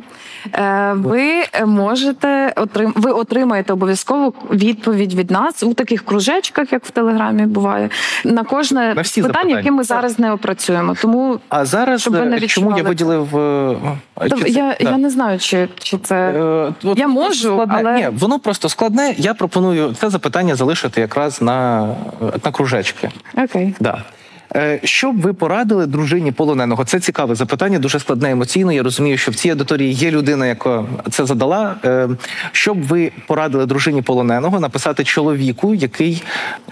[0.55, 1.25] Е, ви
[1.67, 2.93] можете отрим...
[2.97, 7.89] ви отримаєте обов'язково відповідь від нас у таких кружечках, як в телеграмі буває,
[8.25, 10.97] на кожне на всі питання, яке ми зараз не опрацюємо.
[11.03, 13.37] Тому а зараз щоб ви не е, чому я виділив
[14.29, 16.16] чи я, це, я не знаю, чи чи це
[16.85, 17.75] е, я можу, складне.
[17.79, 19.14] але Ні, воно просто складне.
[19.18, 21.89] Я пропоную це запитання залишити якраз на
[22.45, 23.11] на кружечки.
[23.37, 23.75] Окей.
[23.81, 24.05] Да.
[24.57, 26.84] Е, що б ви порадили дружині полоненого?
[26.84, 28.72] Це цікаве запитання, дуже складне емоційно.
[28.72, 31.74] Я розумію, що в цій аудиторії є людина, яка це задала.
[31.84, 32.09] Е,
[32.53, 36.22] що б ви порадили дружині полоненого написати чоловіку, який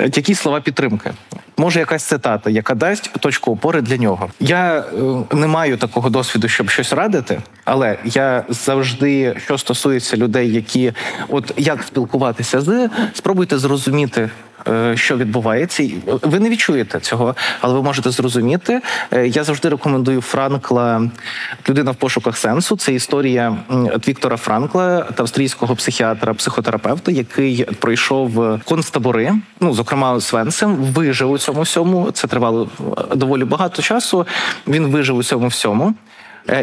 [0.01, 1.11] е, які слова підтримки?
[1.57, 4.29] Може, якась цитата, яка дасть точку опори для нього.
[4.41, 4.85] Я
[5.33, 10.93] не маю такого досвіду, щоб щось радити, але я завжди, що стосується людей, які
[11.29, 14.31] от як спілкуватися з, спробуйте зрозуміти.
[14.69, 15.91] Е, що відбувається.
[16.07, 18.81] Ви не відчуєте цього, але ви можете зрозуміти.
[19.13, 21.11] Е, я завжди рекомендую Франкла
[21.69, 22.77] людина в пошуках сенсу.
[22.77, 23.57] Це історія
[24.09, 31.63] Віктора Франкла та австрійського психіатра, психотерапевта, який пройшов концтабори, ну зокрема Свенсем, вижив у цьому
[31.63, 32.11] всьому.
[32.11, 32.69] Це тривало
[33.13, 34.27] е, доволі багато часу.
[34.69, 35.95] Він вижив у цьому всьому.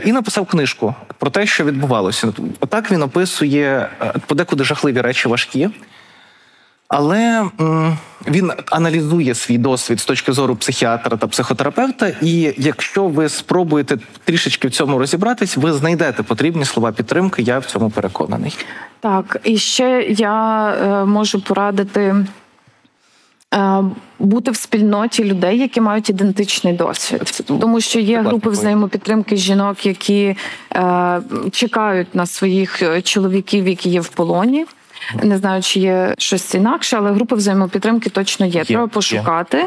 [0.06, 2.34] І написав книжку про те, що відбувалося.
[2.60, 3.90] Отак він описує
[4.28, 5.70] подекуди жахливі речі важкі.
[6.88, 7.46] Але
[8.28, 12.12] він аналізує свій досвід з точки зору психіатра та психотерапевта.
[12.22, 17.42] І якщо ви спробуєте трішечки в цьому розібратись, ви знайдете потрібні слова підтримки.
[17.42, 18.58] Я в цьому переконаний.
[19.00, 22.16] Так, і ще я е, можу порадити.
[23.54, 23.84] Е,
[24.20, 30.36] бути в спільноті людей, які мають ідентичний досвід, тому що є групи взаємопідтримки жінок, які
[30.76, 31.22] е,
[31.52, 34.66] чекають на своїх е, чоловіків, які є в полоні.
[35.24, 38.52] Не знаю, чи є щось інакше, але групи взаємопідтримки точно є.
[38.52, 39.66] є Треба пошукати.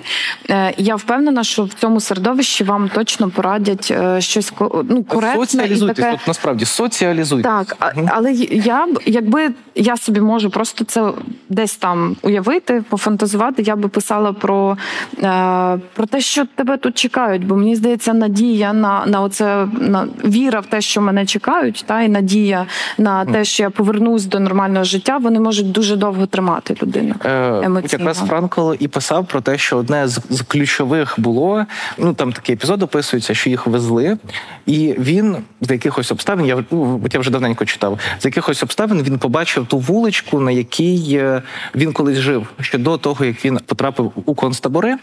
[0.48, 0.74] Є.
[0.76, 4.52] Я впевнена, що в цьому середовищі вам точно порадять е, щось
[4.88, 5.46] ну, коректне.
[5.46, 6.18] Соціалізуйтесь, таке...
[6.22, 7.52] от насправді соціалізуйтесь.
[7.52, 11.12] Так, але я б, якби я собі можу просто це
[11.48, 14.76] десь там уявити, пофантазувати, я би писала про
[15.22, 17.46] е, про те, що тебе тут чекають.
[17.46, 22.02] Бо мені здається, надія на на оце на віра в те, що мене чекають, та
[22.02, 22.66] і надія
[22.98, 27.14] на те, що я повернусь до нормального життя вони можуть дуже довго тримати людину.
[27.24, 31.66] Е, Якраз Франкл і писав про те, що одне з, з ключових було.
[31.98, 34.18] Ну там такий епізод описується, що їх везли,
[34.66, 39.18] і він з якихось обставин, я ну, я вже давненько читав, з якихось обставин він
[39.18, 41.42] побачив ту вуличку, на якій е,
[41.74, 44.96] він колись жив ще до того, як він потрапив у концтабори,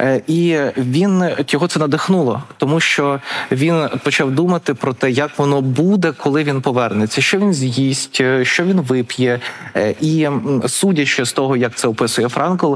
[0.00, 3.20] е, і він його це надихнуло, тому що
[3.52, 8.44] він почав думати про те, як воно буде, коли він повернеться, що він з'їсть, е,
[8.44, 9.40] що він вип'є,
[10.00, 10.28] і
[10.66, 12.74] судячи з того, як це описує Франкл,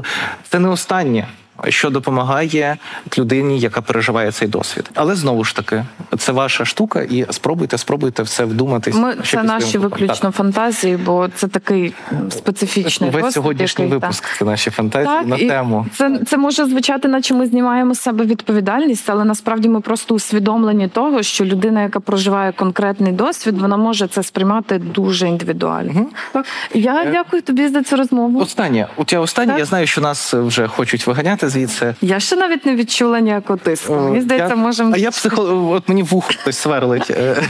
[0.49, 1.27] це не останнє
[1.69, 2.77] що допомагає
[3.17, 4.89] людині, яка переживає цей досвід.
[4.93, 5.83] Але знову ж таки,
[6.17, 8.95] це ваша штука, і спробуйте, спробуйте все вдуматись.
[8.95, 10.35] Ми це наші виключно так.
[10.35, 11.93] фантазії, бо це такий
[12.29, 14.23] специфічний Весь сьогоднішній який, випуск.
[14.23, 14.37] Так.
[14.37, 15.85] Це наші фантазії так, на тему.
[15.93, 20.87] Це це може звучати, наче ми знімаємо з себе відповідальність, але насправді ми просто усвідомлені
[20.87, 25.91] того, що людина, яка проживає конкретний досвід, вона може це сприймати дуже індивідуально.
[25.95, 26.09] Угу.
[26.33, 27.11] Так я е...
[27.11, 28.39] дякую тобі за цю розмову.
[28.39, 29.55] Останнє у тебе останнє.
[29.57, 31.95] Я знаю, що нас вже хочуть виганяти звідси.
[32.01, 33.95] Я ще навіть не відчула ніякого тиску.
[33.95, 34.91] Мені здається, я, можемо.
[34.93, 35.69] А я психо...
[35.71, 37.11] От мені вухо хтось сверлить.
[37.11, 37.43] Е.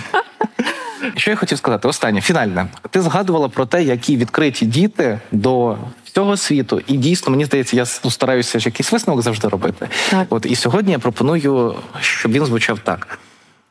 [1.16, 1.88] Що я хотів сказати?
[1.88, 2.68] Останнє фінальне.
[2.90, 7.86] Ти згадувала про те, які відкриті діти до всього світу, і дійсно мені здається, я
[7.86, 9.88] стараюся ж якийсь висновок завжди робити.
[10.10, 10.28] Так.
[10.30, 13.20] От і сьогодні я пропоную, щоб він звучав так: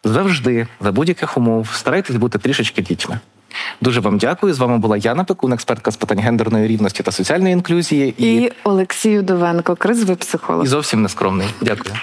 [0.04, 3.18] завжди, за будь-яких умов, старайтесь бути трішечки дітьми.
[3.80, 4.54] Дуже вам дякую.
[4.54, 8.14] З вами була Яна Пекун, експертка з питань гендерної рівності та соціальної інклюзії.
[8.18, 10.64] І, і Олексій Удовенко, кризовий психолог.
[10.64, 11.48] І зовсім нескромний.
[11.60, 11.94] Дякую.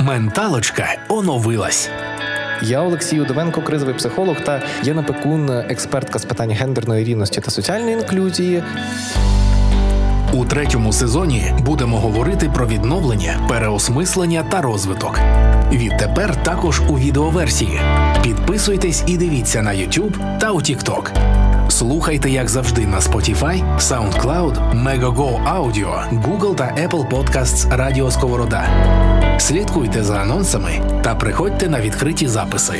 [0.00, 1.90] Менталочка оновилась.
[2.62, 7.92] Я Олексій Удовенко, кризовий психолог та Яна Пекун, експертка з питань гендерної рівності та соціальної
[7.92, 8.62] інклюзії.
[10.36, 15.20] У третьому сезоні будемо говорити про відновлення, переосмислення та розвиток.
[15.72, 17.80] Відтепер також у відеоверсії.
[18.22, 21.10] Підписуйтесь і дивіться на YouTube та у TikTok.
[21.68, 28.68] Слухайте, як завжди, на Spotify, SoundCloud, Megogo Audio, Google та Apple Podcasts Радіо Сковорода.
[29.38, 32.74] Слідкуйте за анонсами та приходьте на відкриті записи.